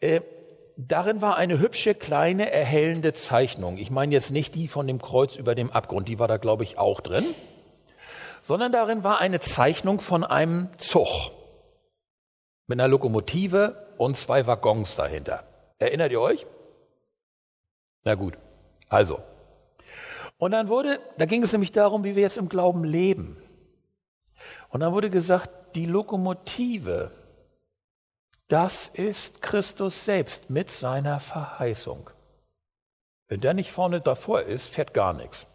Äh, 0.00 0.20
darin 0.76 1.22
war 1.22 1.36
eine 1.36 1.58
hübsche, 1.58 1.94
kleine, 1.94 2.50
erhellende 2.50 3.14
Zeichnung. 3.14 3.78
Ich 3.78 3.90
meine 3.90 4.12
jetzt 4.12 4.30
nicht 4.30 4.54
die 4.54 4.68
von 4.68 4.86
dem 4.86 5.00
Kreuz 5.00 5.36
über 5.36 5.54
dem 5.54 5.70
Abgrund, 5.70 6.08
die 6.08 6.18
war 6.18 6.28
da, 6.28 6.36
glaube 6.36 6.64
ich, 6.64 6.78
auch 6.78 7.00
drin, 7.00 7.34
sondern 8.42 8.72
darin 8.72 9.04
war 9.04 9.20
eine 9.20 9.40
Zeichnung 9.40 10.00
von 10.00 10.22
einem 10.22 10.68
Zug 10.76 11.30
mit 12.66 12.78
einer 12.78 12.88
Lokomotive 12.88 13.86
und 13.96 14.16
zwei 14.16 14.46
Waggons 14.46 14.96
dahinter. 14.96 15.44
Erinnert 15.78 16.12
ihr 16.12 16.20
euch? 16.20 16.46
Na 18.04 18.14
gut, 18.14 18.38
also. 18.88 19.20
Und 20.38 20.50
dann 20.50 20.68
wurde, 20.68 21.00
da 21.16 21.24
ging 21.26 21.42
es 21.42 21.52
nämlich 21.52 21.72
darum, 21.72 22.04
wie 22.04 22.16
wir 22.16 22.22
jetzt 22.22 22.36
im 22.36 22.48
Glauben 22.48 22.84
leben. 22.84 23.42
Und 24.68 24.80
dann 24.80 24.92
wurde 24.92 25.10
gesagt, 25.10 25.76
die 25.76 25.86
Lokomotive, 25.86 27.10
das 28.48 28.88
ist 28.88 29.40
Christus 29.40 30.04
selbst 30.04 30.50
mit 30.50 30.70
seiner 30.70 31.18
Verheißung. 31.18 32.10
Wenn 33.28 33.40
der 33.40 33.54
nicht 33.54 33.70
vorne 33.70 34.00
davor 34.00 34.42
ist, 34.42 34.68
fährt 34.68 34.92
gar 34.92 35.12
nichts. 35.12 35.46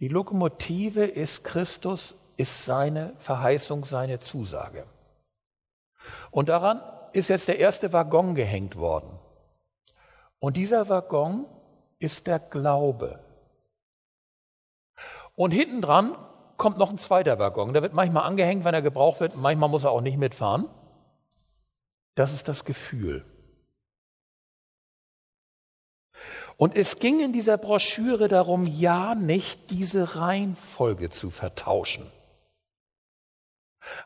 Die 0.00 0.08
Lokomotive 0.08 1.04
ist 1.04 1.42
Christus, 1.42 2.14
ist 2.36 2.64
seine 2.64 3.14
Verheißung, 3.18 3.84
seine 3.84 4.20
Zusage. 4.20 4.86
Und 6.30 6.48
daran 6.48 6.80
ist 7.12 7.28
jetzt 7.28 7.48
der 7.48 7.58
erste 7.58 7.92
Waggon 7.92 8.36
gehängt 8.36 8.76
worden. 8.76 9.17
Und 10.40 10.56
dieser 10.56 10.88
Waggon 10.88 11.46
ist 11.98 12.26
der 12.26 12.38
Glaube. 12.38 13.18
Und 15.34 15.50
hinten 15.52 15.80
dran 15.80 16.16
kommt 16.56 16.78
noch 16.78 16.90
ein 16.90 16.98
zweiter 16.98 17.38
Waggon. 17.38 17.72
Der 17.72 17.82
wird 17.82 17.94
manchmal 17.94 18.24
angehängt, 18.24 18.64
wenn 18.64 18.74
er 18.74 18.82
gebraucht 18.82 19.20
wird. 19.20 19.36
Manchmal 19.36 19.68
muss 19.68 19.84
er 19.84 19.92
auch 19.92 20.00
nicht 20.00 20.18
mitfahren. 20.18 20.68
Das 22.14 22.32
ist 22.32 22.48
das 22.48 22.64
Gefühl. 22.64 23.24
Und 26.56 26.76
es 26.76 26.98
ging 26.98 27.20
in 27.20 27.32
dieser 27.32 27.56
Broschüre 27.56 28.26
darum, 28.26 28.66
ja 28.66 29.14
nicht 29.14 29.70
diese 29.70 30.16
Reihenfolge 30.16 31.10
zu 31.10 31.30
vertauschen. 31.30 32.10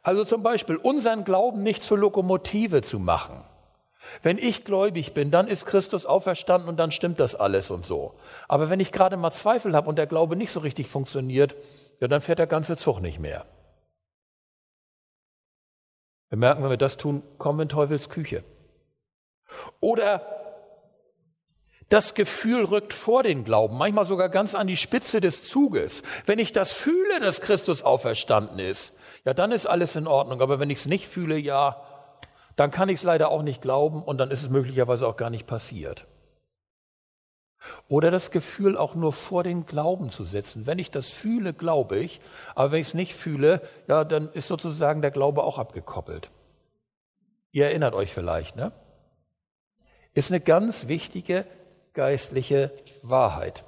Also 0.02 0.24
zum 0.24 0.42
Beispiel 0.42 0.76
unseren 0.76 1.24
Glauben 1.24 1.62
nicht 1.62 1.82
zur 1.82 1.98
Lokomotive 1.98 2.82
zu 2.82 2.98
machen. 2.98 3.42
Wenn 4.22 4.38
ich 4.38 4.64
gläubig 4.64 5.14
bin, 5.14 5.30
dann 5.30 5.48
ist 5.48 5.66
Christus 5.66 6.06
auferstanden 6.06 6.68
und 6.68 6.76
dann 6.76 6.90
stimmt 6.90 7.20
das 7.20 7.34
alles 7.34 7.70
und 7.70 7.84
so. 7.84 8.14
Aber 8.48 8.70
wenn 8.70 8.80
ich 8.80 8.92
gerade 8.92 9.16
mal 9.16 9.30
Zweifel 9.30 9.74
habe 9.74 9.88
und 9.88 9.96
der 9.96 10.06
Glaube 10.06 10.36
nicht 10.36 10.50
so 10.50 10.60
richtig 10.60 10.88
funktioniert, 10.88 11.54
ja, 12.00 12.08
dann 12.08 12.20
fährt 12.20 12.38
der 12.38 12.46
ganze 12.46 12.76
Zug 12.76 13.00
nicht 13.00 13.18
mehr. 13.18 13.46
Wir 16.28 16.38
merken, 16.38 16.62
wenn 16.62 16.70
wir 16.70 16.76
das 16.76 16.96
tun, 16.96 17.22
kommen 17.38 17.58
wir 17.58 17.64
in 17.64 17.68
Teufels 17.68 18.08
Küche. 18.08 18.42
Oder 19.80 20.26
das 21.88 22.14
Gefühl 22.14 22.64
rückt 22.64 22.94
vor 22.94 23.22
den 23.22 23.44
Glauben, 23.44 23.76
manchmal 23.76 24.06
sogar 24.06 24.30
ganz 24.30 24.54
an 24.54 24.66
die 24.66 24.78
Spitze 24.78 25.20
des 25.20 25.46
Zuges. 25.46 26.02
Wenn 26.24 26.38
ich 26.38 26.50
das 26.52 26.72
fühle, 26.72 27.20
dass 27.20 27.42
Christus 27.42 27.82
auferstanden 27.82 28.58
ist, 28.58 28.94
ja, 29.24 29.34
dann 29.34 29.52
ist 29.52 29.66
alles 29.66 29.94
in 29.94 30.06
Ordnung. 30.06 30.40
Aber 30.40 30.58
wenn 30.58 30.70
ich 30.70 30.78
es 30.78 30.86
nicht 30.86 31.06
fühle, 31.06 31.36
ja, 31.36 31.82
dann 32.56 32.70
kann 32.70 32.88
ich 32.88 33.00
es 33.00 33.02
leider 33.02 33.30
auch 33.30 33.42
nicht 33.42 33.62
glauben 33.62 34.02
und 34.02 34.18
dann 34.18 34.30
ist 34.30 34.42
es 34.42 34.50
möglicherweise 34.50 35.06
auch 35.06 35.16
gar 35.16 35.30
nicht 35.30 35.46
passiert. 35.46 36.06
Oder 37.88 38.10
das 38.10 38.30
Gefühl 38.30 38.76
auch 38.76 38.94
nur 38.94 39.12
vor 39.12 39.44
den 39.44 39.66
Glauben 39.66 40.10
zu 40.10 40.24
setzen. 40.24 40.66
Wenn 40.66 40.78
ich 40.78 40.90
das 40.90 41.08
fühle, 41.08 41.54
glaube 41.54 41.98
ich, 41.98 42.20
aber 42.54 42.72
wenn 42.72 42.80
ich 42.80 42.88
es 42.88 42.94
nicht 42.94 43.14
fühle, 43.14 43.62
ja, 43.86 44.04
dann 44.04 44.32
ist 44.32 44.48
sozusagen 44.48 45.00
der 45.00 45.12
Glaube 45.12 45.44
auch 45.44 45.58
abgekoppelt. 45.58 46.30
Ihr 47.52 47.66
erinnert 47.66 47.94
euch 47.94 48.12
vielleicht, 48.12 48.56
ne? 48.56 48.72
Ist 50.14 50.30
eine 50.30 50.40
ganz 50.40 50.88
wichtige 50.88 51.46
geistliche 51.94 52.72
Wahrheit. 53.02 53.64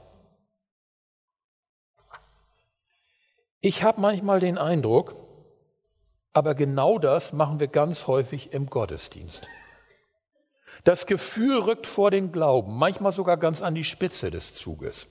Ich 3.60 3.82
habe 3.82 4.00
manchmal 4.00 4.40
den 4.40 4.58
Eindruck, 4.58 5.16
aber 6.34 6.54
genau 6.54 6.98
das 6.98 7.32
machen 7.32 7.60
wir 7.60 7.68
ganz 7.68 8.06
häufig 8.08 8.52
im 8.52 8.66
Gottesdienst. 8.66 9.46
Das 10.82 11.06
Gefühl 11.06 11.60
rückt 11.60 11.86
vor 11.86 12.10
den 12.10 12.32
Glauben, 12.32 12.76
manchmal 12.76 13.12
sogar 13.12 13.36
ganz 13.36 13.62
an 13.62 13.74
die 13.74 13.84
Spitze 13.84 14.32
des 14.32 14.54
Zuges. 14.56 15.06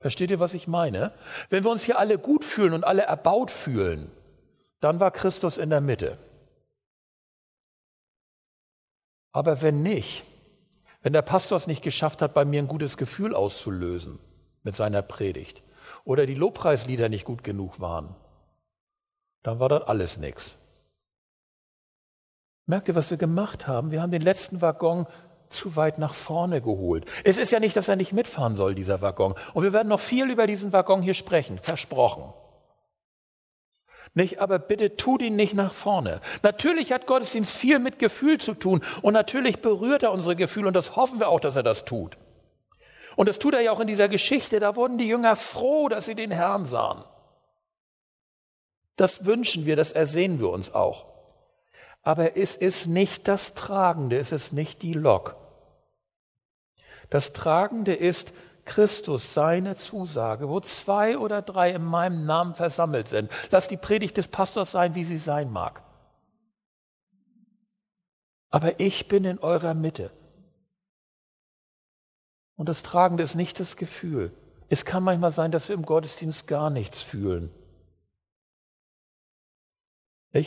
Versteht 0.00 0.32
ihr, 0.32 0.40
was 0.40 0.52
ich 0.52 0.66
meine? 0.66 1.12
Wenn 1.48 1.64
wir 1.64 1.70
uns 1.70 1.84
hier 1.84 1.98
alle 1.98 2.18
gut 2.18 2.44
fühlen 2.44 2.74
und 2.74 2.84
alle 2.84 3.02
erbaut 3.02 3.50
fühlen, 3.50 4.10
dann 4.80 5.00
war 5.00 5.12
Christus 5.12 5.56
in 5.56 5.70
der 5.70 5.80
Mitte. 5.80 6.18
Aber 9.32 9.62
wenn 9.62 9.82
nicht, 9.82 10.24
wenn 11.02 11.12
der 11.12 11.22
Pastor 11.22 11.56
es 11.56 11.66
nicht 11.66 11.82
geschafft 11.82 12.20
hat, 12.20 12.34
bei 12.34 12.44
mir 12.44 12.60
ein 12.60 12.68
gutes 12.68 12.96
Gefühl 12.96 13.34
auszulösen 13.34 14.18
mit 14.62 14.74
seiner 14.74 15.02
Predigt 15.02 15.62
oder 16.04 16.26
die 16.26 16.34
Lobpreislieder 16.34 17.08
nicht 17.08 17.24
gut 17.24 17.44
genug 17.44 17.80
waren, 17.80 18.14
dann 19.44 19.60
war 19.60 19.68
das 19.68 19.82
alles 19.82 20.16
nichts. 20.16 20.56
Merkt 22.66 22.88
ihr, 22.88 22.94
was 22.94 23.10
wir 23.10 23.18
gemacht 23.18 23.68
haben? 23.68 23.90
Wir 23.90 24.02
haben 24.02 24.10
den 24.10 24.22
letzten 24.22 24.62
Waggon 24.62 25.06
zu 25.50 25.76
weit 25.76 25.98
nach 25.98 26.14
vorne 26.14 26.60
geholt. 26.62 27.04
Es 27.22 27.38
ist 27.38 27.52
ja 27.52 27.60
nicht, 27.60 27.76
dass 27.76 27.88
er 27.88 27.96
nicht 27.96 28.12
mitfahren 28.12 28.56
soll, 28.56 28.74
dieser 28.74 29.02
Waggon. 29.02 29.34
Und 29.52 29.62
wir 29.62 29.72
werden 29.72 29.88
noch 29.88 30.00
viel 30.00 30.30
über 30.30 30.46
diesen 30.46 30.72
Waggon 30.72 31.02
hier 31.02 31.14
sprechen, 31.14 31.58
versprochen. 31.58 32.32
Nicht, 34.14 34.40
aber 34.40 34.58
bitte 34.58 34.96
tut 34.96 35.20
ihn 35.20 35.36
nicht 35.36 35.54
nach 35.54 35.74
vorne. 35.74 36.20
Natürlich 36.42 36.92
hat 36.92 37.06
Gottesdienst 37.06 37.50
viel 37.50 37.78
mit 37.78 37.98
Gefühl 37.98 38.38
zu 38.38 38.54
tun 38.54 38.82
und 39.02 39.12
natürlich 39.12 39.60
berührt 39.60 40.04
er 40.04 40.12
unsere 40.12 40.36
Gefühle 40.36 40.68
und 40.68 40.74
das 40.74 40.96
hoffen 40.96 41.20
wir 41.20 41.28
auch, 41.28 41.40
dass 41.40 41.56
er 41.56 41.64
das 41.64 41.84
tut. 41.84 42.16
Und 43.16 43.28
das 43.28 43.38
tut 43.38 43.54
er 43.54 43.60
ja 43.60 43.72
auch 43.72 43.80
in 43.80 43.86
dieser 43.86 44.08
Geschichte. 44.08 44.58
Da 44.58 44.74
wurden 44.74 44.98
die 44.98 45.06
Jünger 45.06 45.36
froh, 45.36 45.88
dass 45.88 46.06
sie 46.06 46.14
den 46.14 46.30
Herrn 46.30 46.64
sahen. 46.64 47.04
Das 48.96 49.24
wünschen 49.24 49.66
wir, 49.66 49.76
das 49.76 49.92
ersehen 49.92 50.38
wir 50.38 50.50
uns 50.50 50.72
auch. 50.72 51.06
Aber 52.02 52.36
es 52.36 52.54
ist 52.56 52.86
nicht 52.86 53.28
das 53.28 53.54
Tragende, 53.54 54.18
es 54.18 54.30
ist 54.30 54.52
nicht 54.52 54.82
die 54.82 54.92
Lok. 54.92 55.36
Das 57.10 57.32
Tragende 57.32 57.94
ist 57.94 58.32
Christus, 58.64 59.34
seine 59.34 59.74
Zusage, 59.74 60.48
wo 60.48 60.60
zwei 60.60 61.18
oder 61.18 61.42
drei 61.42 61.70
in 61.70 61.84
meinem 61.84 62.24
Namen 62.24 62.54
versammelt 62.54 63.08
sind. 63.08 63.30
Lass 63.50 63.68
die 63.68 63.76
Predigt 63.76 64.16
des 64.16 64.28
Pastors 64.28 64.72
sein, 64.72 64.94
wie 64.94 65.04
sie 65.04 65.18
sein 65.18 65.50
mag. 65.50 65.82
Aber 68.50 68.78
ich 68.80 69.08
bin 69.08 69.24
in 69.24 69.38
eurer 69.38 69.74
Mitte. 69.74 70.10
Und 72.56 72.68
das 72.68 72.82
Tragende 72.82 73.22
ist 73.22 73.34
nicht 73.34 73.58
das 73.58 73.76
Gefühl. 73.76 74.32
Es 74.68 74.84
kann 74.84 75.02
manchmal 75.02 75.32
sein, 75.32 75.50
dass 75.50 75.68
wir 75.68 75.74
im 75.74 75.84
Gottesdienst 75.84 76.46
gar 76.46 76.70
nichts 76.70 77.02
fühlen. 77.02 77.50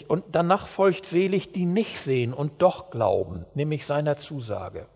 Und 0.08 0.26
danach 0.34 0.68
folgt 0.68 1.06
selig, 1.06 1.54
die 1.54 1.66
nicht 1.66 1.98
sehen 1.98 2.34
und 2.34 2.62
doch 2.62 2.90
glauben, 2.90 3.46
nämlich 3.54 3.86
seiner 3.86 4.18
Zusage. 4.18 4.88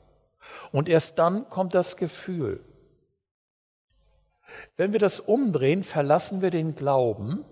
Und 0.73 0.89
erst 0.89 1.17
dann 1.17 1.49
kommt 1.49 1.73
das 1.73 1.95
Gefühl. 1.95 2.59
Wenn 4.75 4.91
wir 4.91 4.99
das 4.99 5.21
umdrehen, 5.21 5.85
verlassen 5.85 6.41
wir 6.41 6.49
den 6.49 6.75
Glauben 6.75 7.45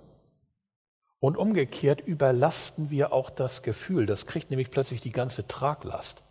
und 1.21 1.37
umgekehrt 1.37 2.01
überlasten 2.01 2.89
wir 2.89 3.13
auch 3.13 3.29
das 3.29 3.63
Gefühl. 3.63 4.05
Das 4.05 4.25
kriegt 4.25 4.49
nämlich 4.49 4.69
plötzlich 4.69 4.99
die 4.99 5.11
ganze 5.11 5.47
Traglast. 5.47 6.23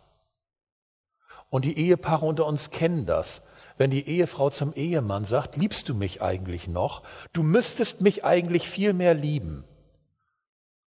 Und 1.49 1.65
die 1.65 1.77
Ehepaare 1.77 2.27
unter 2.27 2.45
uns 2.45 2.69
kennen 2.69 3.07
das. 3.07 3.41
Wenn 3.77 3.89
die 3.89 4.07
Ehefrau 4.07 4.51
zum 4.51 4.73
Ehemann 4.73 5.25
sagt, 5.25 5.57
liebst 5.57 5.89
du 5.89 5.95
mich 5.95 6.21
eigentlich 6.21 6.67
noch? 6.67 7.01
Du 7.33 7.41
müsstest 7.41 8.01
mich 8.01 8.23
eigentlich 8.23 8.69
viel 8.69 8.93
mehr 8.93 9.15
lieben. 9.15 9.63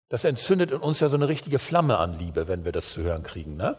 Das 0.09 0.25
entzündet 0.25 0.71
in 0.71 0.79
uns 0.79 1.01
ja 1.01 1.09
so 1.09 1.17
eine 1.17 1.29
richtige 1.29 1.59
Flamme 1.59 1.99
an 1.99 2.19
Liebe, 2.19 2.49
wenn 2.49 2.65
wir 2.65 2.73
das 2.73 2.93
zu 2.93 3.03
hören 3.03 3.23
kriegen, 3.23 3.57
ne? 3.57 3.77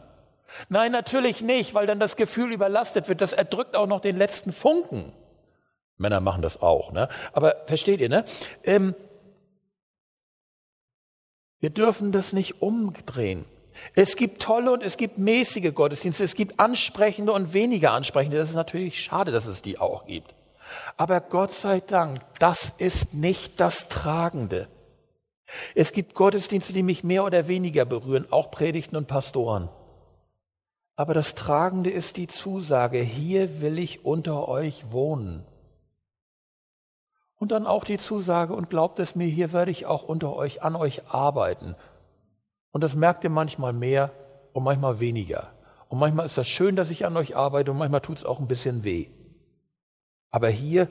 Nein, 0.70 0.92
natürlich 0.92 1.42
nicht, 1.42 1.74
weil 1.74 1.88
dann 1.88 2.00
das 2.00 2.16
Gefühl 2.16 2.54
überlastet 2.54 3.10
wird. 3.10 3.22
Das 3.22 3.34
erdrückt 3.34 3.76
auch 3.76 3.88
noch 3.88 4.00
den 4.00 4.18
letzten 4.18 4.54
Funken. 4.54 5.12
Männer 5.98 6.22
machen 6.22 6.42
das 6.42 6.62
auch, 6.62 6.92
ne? 6.92 7.10
Aber 7.34 7.56
versteht 7.66 8.00
ihr, 8.00 8.10
ne? 8.10 8.24
Ähm, 8.64 8.96
wir 11.60 11.70
dürfen 11.70 12.12
das 12.12 12.34
nicht 12.34 12.62
umdrehen. 12.62 13.46
Es 13.94 14.16
gibt 14.16 14.42
tolle 14.42 14.72
und 14.72 14.84
es 14.84 14.98
gibt 14.98 15.18
mäßige 15.18 15.74
Gottesdienste, 15.74 16.24
es 16.24 16.36
gibt 16.36 16.60
ansprechende 16.60 17.32
und 17.32 17.54
weniger 17.54 17.92
ansprechende. 17.92 18.38
Das 18.38 18.50
ist 18.50 18.56
natürlich 18.56 19.02
schade, 19.02 19.32
dass 19.32 19.46
es 19.46 19.62
die 19.62 19.80
auch 19.80 20.06
gibt. 20.06 20.34
Aber 20.98 21.22
Gott 21.22 21.54
sei 21.54 21.80
Dank, 21.80 22.20
das 22.40 22.74
ist 22.78 23.14
nicht 23.14 23.60
das 23.60 23.88
Tragende. 23.88 24.68
Es 25.76 25.94
gibt 25.94 26.14
Gottesdienste, 26.14 26.74
die 26.74 26.84
mich 26.84 27.04
mehr 27.04 27.24
oder 27.24 27.48
weniger 27.48 27.86
berühren, 27.86 28.28
auch 28.32 28.52
Predigten 28.52 28.96
und 28.96 29.08
Pastoren. 29.08 29.70
Aber 30.96 31.14
das 31.14 31.36
Tragende 31.36 31.90
ist 31.90 32.18
die 32.18 32.28
Zusage, 32.28 33.00
hier 33.00 33.62
will 33.62 33.78
ich 33.78 34.04
unter 34.04 34.48
euch 34.50 34.92
wohnen. 34.92 35.46
Und 37.40 37.52
dann 37.52 37.68
auch 37.68 37.84
die 37.84 38.00
Zusage, 38.00 38.54
und 38.54 38.70
glaubt 38.70 39.00
es 39.00 39.16
mir, 39.16 39.28
hier 39.28 39.54
werde 39.54 39.70
ich 39.72 39.86
auch 39.86 40.04
unter 40.04 40.36
euch, 40.36 40.64
an 40.64 40.76
euch 40.76 41.08
arbeiten. 41.08 41.76
Und 42.72 42.82
das 42.82 42.96
merkt 42.96 43.24
ihr 43.24 43.30
manchmal 43.30 43.74
mehr 43.74 44.12
und 44.54 44.64
manchmal 44.64 45.00
weniger. 45.00 45.52
Und 45.88 46.00
manchmal 46.00 46.26
ist 46.26 46.38
das 46.38 46.48
schön, 46.48 46.76
dass 46.76 46.90
ich 46.90 47.06
an 47.06 47.16
euch 47.16 47.36
arbeite 47.36 47.72
und 47.72 47.78
manchmal 47.78 48.02
tut 48.02 48.18
es 48.18 48.26
auch 48.26 48.40
ein 48.40 48.48
bisschen 48.48 48.84
weh. 48.84 49.08
Aber 50.32 50.50
hier 50.50 50.88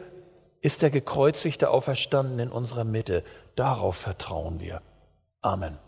ist 0.61 0.83
der 0.83 0.91
gekreuzigte 0.91 1.71
Auferstanden 1.71 2.39
in 2.39 2.51
unserer 2.51 2.85
Mitte. 2.85 3.25
Darauf 3.57 3.97
vertrauen 3.97 4.61
wir. 4.61 4.83
Amen. 5.41 5.79